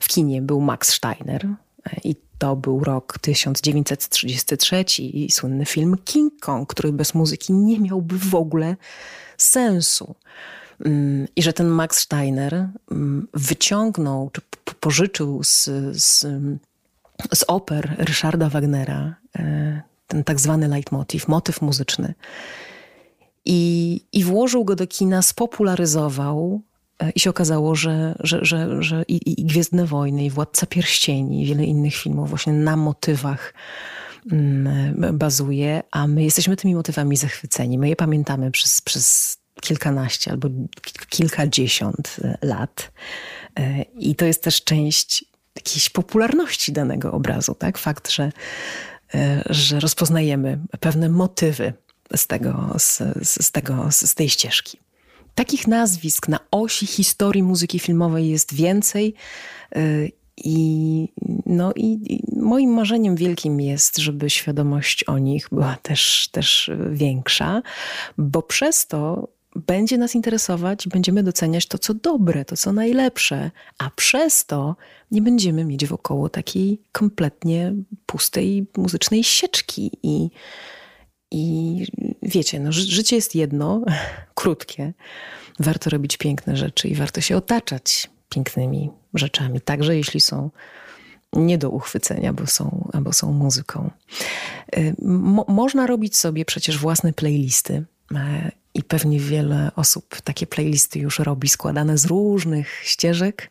w 0.00 0.08
kinie, 0.08 0.42
był 0.42 0.60
Max 0.60 0.92
Steiner. 0.92 1.48
I 2.04 2.16
to 2.38 2.56
był 2.56 2.84
rok 2.84 3.18
1933 3.20 4.84
i 5.02 5.30
słynny 5.30 5.66
film 5.66 5.96
King 6.04 6.32
Kong, 6.40 6.68
który 6.68 6.92
bez 6.92 7.14
muzyki 7.14 7.52
nie 7.52 7.80
miałby 7.80 8.18
w 8.18 8.34
ogóle 8.34 8.76
sensu. 9.36 10.14
Mm, 10.84 11.28
I 11.36 11.42
że 11.42 11.52
ten 11.52 11.66
Max 11.66 11.98
Steiner 11.98 12.68
mm, 12.90 13.28
wyciągnął, 13.34 14.30
czy 14.32 14.40
pożyczył 14.80 15.44
z, 15.44 15.64
z, 15.92 16.26
z 17.34 17.44
oper 17.48 17.94
Ryszarda 17.98 18.48
Wagnera 18.48 19.14
e, 19.38 19.82
ten 20.06 20.24
tak 20.24 20.40
zwany 20.40 20.68
leitmotiv, 20.68 21.28
motyw 21.28 21.62
muzyczny. 21.62 22.14
I, 23.44 24.00
I 24.12 24.24
włożył 24.24 24.64
go 24.64 24.76
do 24.76 24.86
kina, 24.86 25.22
spopularyzował 25.22 26.60
e, 26.98 27.10
i 27.10 27.20
się 27.20 27.30
okazało, 27.30 27.74
że, 27.74 28.14
że, 28.20 28.44
że, 28.44 28.82
że 28.82 29.04
i, 29.08 29.40
i 29.40 29.44
Gwiezdne 29.44 29.86
Wojny, 29.86 30.24
i 30.24 30.30
Władca 30.30 30.66
Pierścieni, 30.66 31.42
i 31.42 31.46
wiele 31.46 31.64
innych 31.64 31.94
filmów 31.94 32.28
właśnie 32.28 32.52
na 32.52 32.76
motywach 32.76 33.54
mm, 34.32 35.18
bazuje, 35.18 35.82
a 35.90 36.06
my 36.06 36.24
jesteśmy 36.24 36.56
tymi 36.56 36.74
motywami 36.74 37.16
zachwyceni. 37.16 37.78
My 37.78 37.88
je 37.88 37.96
pamiętamy 37.96 38.50
przez, 38.50 38.80
przez 38.80 39.39
kilkanaście 39.60 40.30
albo 40.30 40.48
kilkadziesiąt 41.08 42.16
e, 42.24 42.38
lat. 42.42 42.92
E, 43.58 43.82
I 43.82 44.14
to 44.14 44.24
jest 44.24 44.42
też 44.42 44.64
część 44.64 45.24
jakiejś 45.56 45.90
popularności 45.90 46.72
danego 46.72 47.12
obrazu, 47.12 47.54
tak? 47.54 47.78
Fakt, 47.78 48.10
że, 48.10 48.32
e, 49.14 49.42
że 49.50 49.80
rozpoznajemy 49.80 50.58
pewne 50.80 51.08
motywy 51.08 51.72
z, 52.16 52.26
tego, 52.26 52.74
z, 52.78 53.02
z, 53.22 53.52
tego, 53.52 53.88
z 53.90 54.14
tej 54.14 54.28
ścieżki. 54.28 54.78
Takich 55.34 55.66
nazwisk 55.66 56.28
na 56.28 56.38
osi 56.50 56.86
historii 56.86 57.42
muzyki 57.42 57.78
filmowej 57.78 58.28
jest 58.28 58.54
więcej. 58.54 59.14
I, 60.44 61.08
no 61.46 61.72
i, 61.76 62.20
moim 62.36 62.70
marzeniem 62.70 63.16
wielkim 63.16 63.60
jest, 63.60 63.98
żeby 63.98 64.30
świadomość 64.30 65.04
o 65.04 65.18
nich 65.18 65.48
była 65.52 65.76
też, 65.82 66.28
też 66.32 66.70
większa, 66.90 67.62
bo 68.18 68.42
przez 68.42 68.86
to 68.86 69.28
będzie 69.56 69.98
nas 69.98 70.14
interesować, 70.14 70.88
będziemy 70.88 71.22
doceniać 71.22 71.66
to, 71.66 71.78
co 71.78 71.94
dobre, 71.94 72.44
to, 72.44 72.56
co 72.56 72.72
najlepsze, 72.72 73.50
a 73.78 73.90
przez 73.90 74.46
to 74.46 74.76
nie 75.10 75.22
będziemy 75.22 75.64
mieć 75.64 75.86
wokoło 75.86 76.28
takiej 76.28 76.82
kompletnie 76.92 77.74
pustej 78.06 78.66
muzycznej 78.76 79.24
sieczki. 79.24 79.90
I, 80.02 80.30
i 81.30 81.86
wiecie, 82.22 82.60
no, 82.60 82.72
życie 82.72 83.16
jest 83.16 83.34
jedno, 83.34 83.82
krótkie. 84.34 84.92
Warto 85.58 85.90
robić 85.90 86.16
piękne 86.16 86.56
rzeczy 86.56 86.88
i 86.88 86.94
warto 86.94 87.20
się 87.20 87.36
otaczać 87.36 88.10
pięknymi 88.28 88.90
rzeczami, 89.14 89.60
także 89.60 89.96
jeśli 89.96 90.20
są 90.20 90.50
nie 91.32 91.58
do 91.58 91.70
uchwycenia, 91.70 92.32
bo 92.32 92.46
są, 92.46 92.90
albo 92.92 93.12
są 93.12 93.32
muzyką. 93.32 93.90
Y, 94.76 94.94
mo 95.02 95.44
można 95.48 95.86
robić 95.86 96.16
sobie 96.16 96.44
przecież 96.44 96.78
własne 96.78 97.12
playlisty 97.12 97.84
E, 98.14 98.52
pewnie 98.90 99.20
wiele 99.20 99.70
osób 99.76 100.20
takie 100.20 100.46
playlisty 100.46 100.98
już 100.98 101.18
robi, 101.18 101.48
składane 101.48 101.98
z 101.98 102.04
różnych 102.04 102.80
ścieżek, 102.82 103.50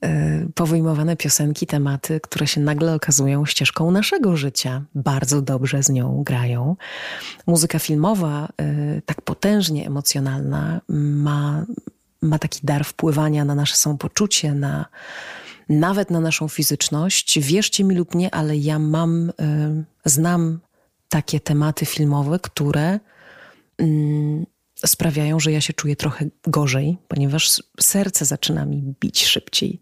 e, 0.00 0.46
powyjmowane 0.54 1.16
piosenki, 1.16 1.66
tematy, 1.66 2.20
które 2.20 2.46
się 2.46 2.60
nagle 2.60 2.94
okazują 2.94 3.46
ścieżką 3.46 3.90
naszego 3.90 4.36
życia. 4.36 4.82
Bardzo 4.94 5.42
dobrze 5.42 5.82
z 5.82 5.88
nią 5.88 6.22
grają. 6.22 6.76
Muzyka 7.46 7.78
filmowa, 7.78 8.48
e, 8.60 9.02
tak 9.06 9.22
potężnie 9.22 9.86
emocjonalna, 9.86 10.80
ma, 10.88 11.64
ma 12.22 12.38
taki 12.38 12.60
dar 12.62 12.84
wpływania 12.84 13.44
na 13.44 13.54
nasze 13.54 13.76
samopoczucie, 13.76 14.54
na, 14.54 14.86
nawet 15.68 16.10
na 16.10 16.20
naszą 16.20 16.48
fizyczność. 16.48 17.40
Wierzcie 17.40 17.84
mi 17.84 17.94
lub 17.94 18.14
nie, 18.14 18.34
ale 18.34 18.56
ja 18.56 18.78
mam, 18.78 19.30
y, 19.30 19.32
znam 20.04 20.60
takie 21.08 21.40
tematy 21.40 21.86
filmowe, 21.86 22.38
które 22.38 23.00
sprawiają, 24.76 25.40
że 25.40 25.52
ja 25.52 25.60
się 25.60 25.72
czuję 25.72 25.96
trochę 25.96 26.26
gorzej, 26.46 26.98
ponieważ 27.08 27.62
serce 27.80 28.24
zaczyna 28.24 28.66
mi 28.66 28.94
bić 29.00 29.24
szybciej. 29.24 29.80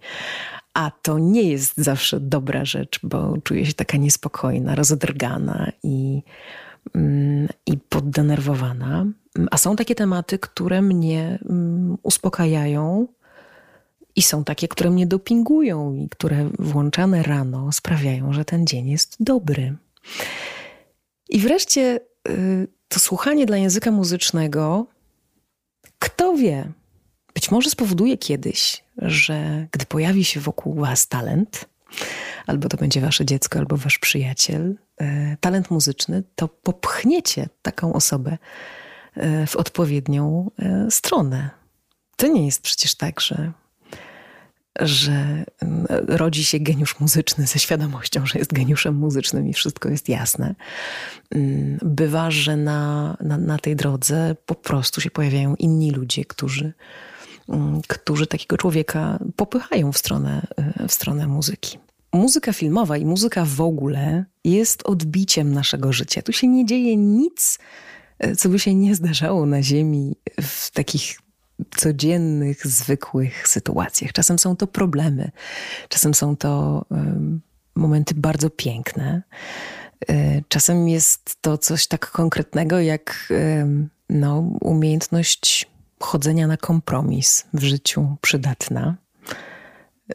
A 0.74 0.90
to 1.02 1.18
nie 1.18 1.42
jest 1.42 1.76
zawsze 1.76 2.20
dobra 2.20 2.64
rzecz, 2.64 3.00
bo 3.02 3.34
czuję 3.44 3.66
się 3.66 3.72
taka 3.72 3.96
niespokojna, 3.96 4.74
rozedrgana 4.74 5.72
i, 5.82 6.22
y, 6.96 7.48
i 7.66 7.76
poddenerwowana. 7.88 9.06
A 9.50 9.56
są 9.56 9.76
takie 9.76 9.94
tematy, 9.94 10.38
które 10.38 10.82
mnie 10.82 11.38
mm, 11.48 11.98
uspokajają, 12.02 13.06
i 14.16 14.22
są 14.22 14.44
takie, 14.44 14.68
które 14.68 14.90
mnie 14.90 15.06
dopingują 15.06 15.94
i 15.94 16.08
które 16.08 16.50
włączane 16.58 17.22
rano 17.22 17.72
sprawiają, 17.72 18.32
że 18.32 18.44
ten 18.44 18.66
dzień 18.66 18.88
jest 18.88 19.16
dobry. 19.20 19.76
I 21.28 21.38
wreszcie 21.38 22.00
y, 22.28 22.68
to 22.90 23.00
słuchanie 23.00 23.46
dla 23.46 23.56
języka 23.56 23.90
muzycznego, 23.90 24.86
kto 25.98 26.34
wie, 26.34 26.72
być 27.34 27.50
może 27.50 27.70
spowoduje 27.70 28.18
kiedyś, 28.18 28.84
że 28.96 29.66
gdy 29.72 29.86
pojawi 29.86 30.24
się 30.24 30.40
wokół 30.40 30.74
Was 30.74 31.08
talent, 31.08 31.68
albo 32.46 32.68
to 32.68 32.76
będzie 32.76 33.00
Wasze 33.00 33.24
dziecko, 33.24 33.58
albo 33.58 33.76
Wasz 33.76 33.98
przyjaciel, 33.98 34.76
y, 35.02 35.36
talent 35.40 35.70
muzyczny, 35.70 36.22
to 36.34 36.48
popchniecie 36.48 37.48
taką 37.62 37.92
osobę 37.92 38.38
y, 39.16 39.46
w 39.46 39.56
odpowiednią 39.56 40.50
stronę. 40.90 41.50
To 42.16 42.26
nie 42.26 42.46
jest 42.46 42.62
przecież 42.62 42.94
tak, 42.94 43.20
że 43.20 43.52
że 44.78 45.44
mm, 45.62 45.86
rodzi 46.08 46.44
się 46.44 46.60
geniusz 46.60 47.00
muzyczny 47.00 47.46
ze 47.46 47.58
świadomością, 47.58 48.26
że 48.26 48.38
jest 48.38 48.52
geniuszem 48.52 48.94
muzycznym 48.94 49.48
i 49.48 49.52
wszystko 49.52 49.88
jest 49.88 50.08
jasne. 50.08 50.54
Mm, 51.30 51.78
bywa, 51.82 52.30
że 52.30 52.56
na, 52.56 53.16
na, 53.20 53.38
na 53.38 53.58
tej 53.58 53.76
drodze 53.76 54.36
po 54.46 54.54
prostu 54.54 55.00
się 55.00 55.10
pojawiają 55.10 55.54
inni 55.54 55.90
ludzie, 55.90 56.24
którzy, 56.24 56.72
mm, 57.48 57.80
którzy 57.88 58.26
takiego 58.26 58.56
człowieka 58.56 59.18
popychają 59.36 59.92
w 59.92 59.98
stronę, 59.98 60.46
y, 60.82 60.88
w 60.88 60.92
stronę 60.92 61.26
muzyki. 61.26 61.78
Muzyka 62.12 62.52
filmowa 62.52 62.96
i 62.96 63.06
muzyka 63.06 63.44
w 63.44 63.60
ogóle 63.60 64.24
jest 64.44 64.82
odbiciem 64.84 65.52
naszego 65.52 65.92
życia. 65.92 66.22
Tu 66.22 66.32
się 66.32 66.48
nie 66.48 66.66
dzieje 66.66 66.96
nic, 66.96 67.58
y, 68.24 68.36
co 68.36 68.48
by 68.48 68.58
się 68.58 68.74
nie 68.74 68.94
zdarzało 68.94 69.46
na 69.46 69.62
Ziemi 69.62 70.16
w 70.40 70.70
takich 70.70 71.18
codziennych, 71.76 72.66
zwykłych 72.66 73.48
sytuacjach. 73.48 74.12
Czasem 74.12 74.38
są 74.38 74.56
to 74.56 74.66
problemy, 74.66 75.30
czasem 75.88 76.14
są 76.14 76.36
to 76.36 76.84
momenty 77.74 78.14
bardzo 78.14 78.50
piękne. 78.50 79.22
E, 80.08 80.42
czasem 80.48 80.88
jest 80.88 81.36
to 81.40 81.58
coś 81.58 81.86
tak 81.86 82.10
konkretnego 82.10 82.80
jak 82.80 83.32
no, 84.10 84.38
umiejętność 84.60 85.70
chodzenia 86.00 86.46
na 86.46 86.56
kompromis 86.56 87.44
w 87.54 87.62
życiu 87.62 88.16
przydatna, 88.20 88.96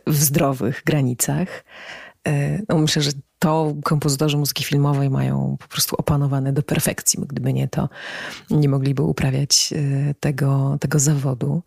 w 0.08 0.16
zdrowych 0.16 0.82
granicach. 0.86 1.64
E, 2.28 2.62
no 2.70 2.78
myślę, 2.78 3.02
że 3.02 3.12
to 3.40 3.76
kompozytorzy 3.84 4.38
muzyki 4.38 4.64
filmowej 4.64 5.10
mają 5.10 5.58
po 5.60 5.68
prostu 5.68 5.96
opanowane 5.96 6.54
do 6.54 6.62
perfekcji. 6.62 7.20
Gdyby 7.28 7.54
nie 7.54 7.68
to, 7.68 7.90
nie 8.50 8.70
mogliby 8.70 9.04
uprawiać 9.04 9.74
e, 9.76 10.14
tego, 10.14 10.78
tego 10.80 11.00
zawodu. 11.00 11.64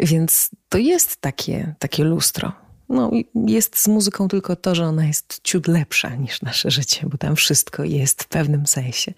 Więc 0.00 0.50
to 0.68 0.78
jest 0.78 1.20
takie, 1.20 1.74
takie 1.78 2.04
lustro. 2.04 2.52
No, 2.88 3.10
jest 3.34 3.78
z 3.78 3.88
muzyką 3.88 4.28
tylko 4.28 4.56
to, 4.56 4.74
że 4.74 4.86
ona 4.86 5.06
jest 5.06 5.40
ciut 5.42 5.68
lepsza 5.68 6.14
niż 6.14 6.42
nasze 6.42 6.70
życie, 6.70 7.06
bo 7.06 7.18
tam 7.18 7.36
wszystko 7.36 7.84
jest 7.84 8.22
w 8.22 8.28
pewnym 8.28 8.66
sensie 8.66 9.12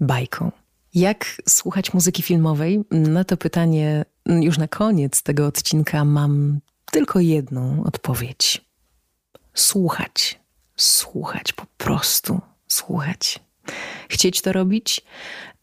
bajką. 0.00 0.52
Jak 0.94 1.24
słuchać 1.48 1.94
muzyki 1.94 2.22
filmowej? 2.22 2.84
Na 2.90 3.24
to 3.24 3.36
pytanie 3.36 4.04
już 4.26 4.58
na 4.58 4.68
koniec 4.68 5.22
tego 5.22 5.46
odcinka 5.46 6.04
mam 6.04 6.60
tylko 6.92 7.20
jedną 7.20 7.84
odpowiedź. 7.84 8.69
Słuchać 9.54 10.40
słuchać, 10.80 11.52
po 11.52 11.66
prostu 11.78 12.40
słuchać. 12.68 13.40
Chcieć 14.08 14.42
to 14.42 14.52
robić, 14.52 15.00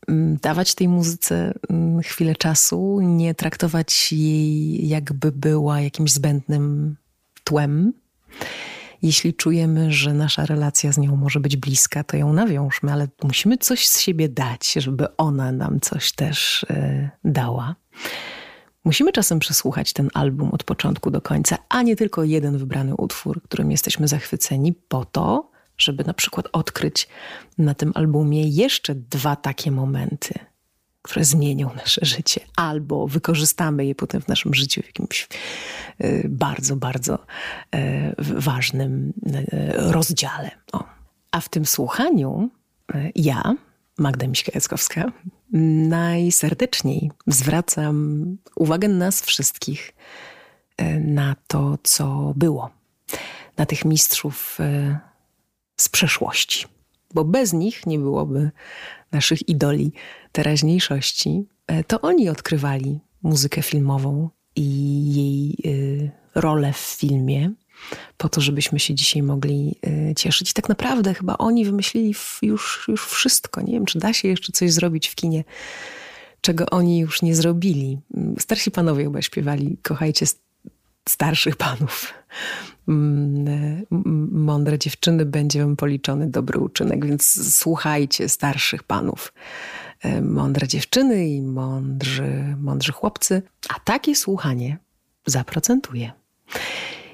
mm, 0.08 0.38
dawać 0.42 0.76
tej 0.76 0.88
muzyce 0.88 1.54
mm, 1.70 2.02
chwilę 2.02 2.36
czasu, 2.36 3.00
nie 3.02 3.36
traktować 3.36 4.14
jej 4.14 4.88
jakby 4.88 5.32
była 5.32 5.82
jakimś 5.82 6.14
zbędnym 6.14 6.96
tłem. 7.44 7.94
Jeśli 9.02 9.34
czujemy, 9.34 9.92
że 9.92 10.14
nasza 10.14 10.46
relacja 10.46 10.92
z 10.92 10.98
nią 10.98 11.16
może 11.16 11.40
być 11.40 11.58
bliska, 11.58 12.04
to 12.04 12.18
ją 12.18 12.34
nawiążmy, 12.34 12.94
ale 12.94 13.08
musimy 13.24 13.58
coś 13.58 13.88
z 13.88 14.00
siebie 14.00 14.30
dać, 14.30 14.74
żeby 14.74 15.18
ona 15.18 15.52
nam 15.52 15.80
coś 15.80 16.12
też 16.12 16.66
yy, 16.70 17.10
dała. 17.24 17.76
Musimy 18.88 19.12
czasem 19.12 19.40
przesłuchać 19.40 19.94
ten 19.94 20.10
album 20.14 20.50
od 20.52 20.64
początku 20.64 21.12
do 21.12 21.22
końca, 21.22 21.58
a 21.70 21.82
nie 21.82 21.96
tylko 21.96 22.24
jeden 22.24 22.58
wybrany 22.58 22.96
utwór, 22.96 23.42
którym 23.44 23.72
jesteśmy 23.72 24.08
zachwyceni, 24.08 24.74
po 24.74 25.06
to, 25.06 25.52
żeby 25.78 26.04
na 26.04 26.14
przykład 26.14 26.48
odkryć 26.52 27.08
na 27.58 27.74
tym 27.74 27.92
albumie 27.96 28.48
jeszcze 28.48 28.96
dwa 28.96 29.36
takie 29.36 29.72
momenty, 29.72 30.34
które 31.02 31.26
zmienią 31.26 31.74
nasze 31.76 32.06
życie, 32.06 32.42
albo 32.56 33.08
wykorzystamy 33.08 33.86
je 33.86 33.96
potem 33.96 34.22
w 34.22 34.28
naszym 34.28 34.54
życiu 34.54 34.82
w 34.82 34.86
jakimś 34.86 35.28
y, 36.04 36.26
bardzo, 36.30 36.76
bardzo 36.76 37.16
y, 37.16 38.16
ważnym 38.18 39.14
y, 39.28 39.92
rozdziale. 39.92 40.52
O. 40.72 40.84
A 41.32 41.42
w 41.42 41.50
tym 41.50 41.66
słuchaniu 41.66 42.50
ja, 43.16 43.56
Magda 43.98 44.28
Miśka-Jackowska, 44.28 45.12
najserdeczniej 45.52 47.12
zwracam 47.28 48.38
uwagę 48.56 48.88
nas 48.88 49.22
wszystkich 49.22 49.94
e, 50.78 51.00
na 51.00 51.36
to, 51.48 51.78
co 51.84 52.34
było, 52.36 52.70
na 53.58 53.66
tych 53.66 53.86
mistrzów 53.86 54.58
e, 54.60 55.00
z 55.78 55.90
przeszłości, 55.90 56.66
bo 57.14 57.24
bez 57.24 57.54
nich 57.54 57.88
nie 57.88 58.00
byłoby 58.00 58.52
naszych 59.12 59.50
idoli 59.50 59.92
teraźniejszości. 60.32 61.46
E, 61.68 61.84
to 61.84 62.02
oni 62.02 62.30
odkrywali 62.30 63.00
muzykę 63.24 63.62
filmową 63.62 64.30
i 64.56 64.66
jej 65.14 65.58
rolę 66.36 66.74
w 66.74 66.78
filmie 66.78 67.52
po 68.18 68.30
to, 68.30 68.42
żebyśmy 68.42 68.80
się 68.80 68.96
dzisiaj 68.96 69.24
mogli 69.24 69.76
y, 70.12 70.16
cieszyć. 70.16 70.52
I 70.52 70.54
tak 70.54 70.70
naprawdę 70.70 71.14
chyba 71.14 71.38
oni 71.38 71.66
wymyślili 71.66 72.16
już, 72.42 72.86
już 72.88 73.08
wszystko. 73.08 73.62
Nie 73.62 73.74
wiem, 73.74 73.86
czy 73.86 74.00
da 74.00 74.14
się 74.14 74.28
jeszcze 74.28 74.52
coś 74.52 74.72
zrobić 74.72 75.08
w 75.08 75.16
kinie, 75.16 75.44
czego 76.42 76.66
oni 76.66 77.00
już 77.00 77.22
nie 77.22 77.36
zrobili. 77.36 78.00
Starsi 78.40 78.72
panowie 78.72 79.04
chyba 79.04 79.22
śpiewali 79.22 79.78
Kochajcie 79.84 80.26
starszych 81.10 81.56
panów. 81.56 82.14
Mm, 82.88 83.86
mądre 84.32 84.80
dziewczyny 84.80 85.26
będzie 85.26 85.60
wam 85.60 85.76
policzony 85.76 86.28
dobry 86.28 86.60
uczynek, 86.60 87.06
więc 87.06 87.56
słuchajcie 87.56 88.30
starszych 88.30 88.84
panów. 88.84 89.34
Y, 90.06 90.22
mądre 90.22 90.68
dziewczyny 90.68 91.30
i 91.30 91.42
mądrzy, 91.42 92.56
mądrzy 92.60 92.92
chłopcy. 92.92 93.42
A 93.70 93.80
takie 93.80 94.16
słuchanie 94.16 94.78
zaprocentuje. 95.26 96.12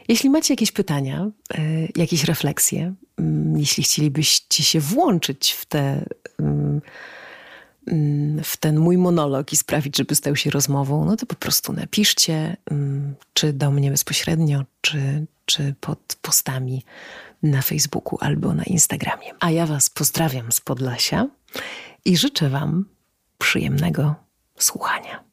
Jeśli 0.07 0.29
macie 0.29 0.53
jakieś 0.53 0.71
pytania, 0.71 1.29
e, 1.53 1.61
jakieś 1.95 2.23
refleksje, 2.23 2.93
mm, 3.17 3.57
jeśli 3.57 3.83
chcielibyście 3.83 4.63
się 4.63 4.79
włączyć 4.79 5.51
w 5.51 5.65
te 5.65 6.05
mm, 6.39 6.81
mm, 7.87 8.43
w 8.43 8.57
ten 8.57 8.79
mój 8.79 8.97
monolog 8.97 9.53
i 9.53 9.57
sprawić, 9.57 9.97
żeby 9.97 10.15
stał 10.15 10.35
się 10.35 10.49
rozmową, 10.49 11.05
no 11.05 11.15
to 11.15 11.25
po 11.25 11.35
prostu 11.35 11.73
napiszcie, 11.73 12.57
czy 13.33 13.53
do 13.53 13.71
mnie 13.71 13.91
bezpośrednio, 13.91 14.63
czy, 14.81 15.25
czy 15.45 15.75
pod 15.81 16.17
postami 16.21 16.83
na 17.43 17.61
Facebooku 17.61 18.17
albo 18.21 18.53
na 18.53 18.63
Instagramie. 18.63 19.33
A 19.39 19.51
ja 19.51 19.65
Was 19.65 19.89
pozdrawiam 19.89 20.51
z 20.51 20.61
Podlasia 20.61 21.27
i 22.05 22.17
życzę 22.17 22.49
Wam 22.49 22.85
przyjemnego 23.37 24.15
słuchania. 24.57 25.32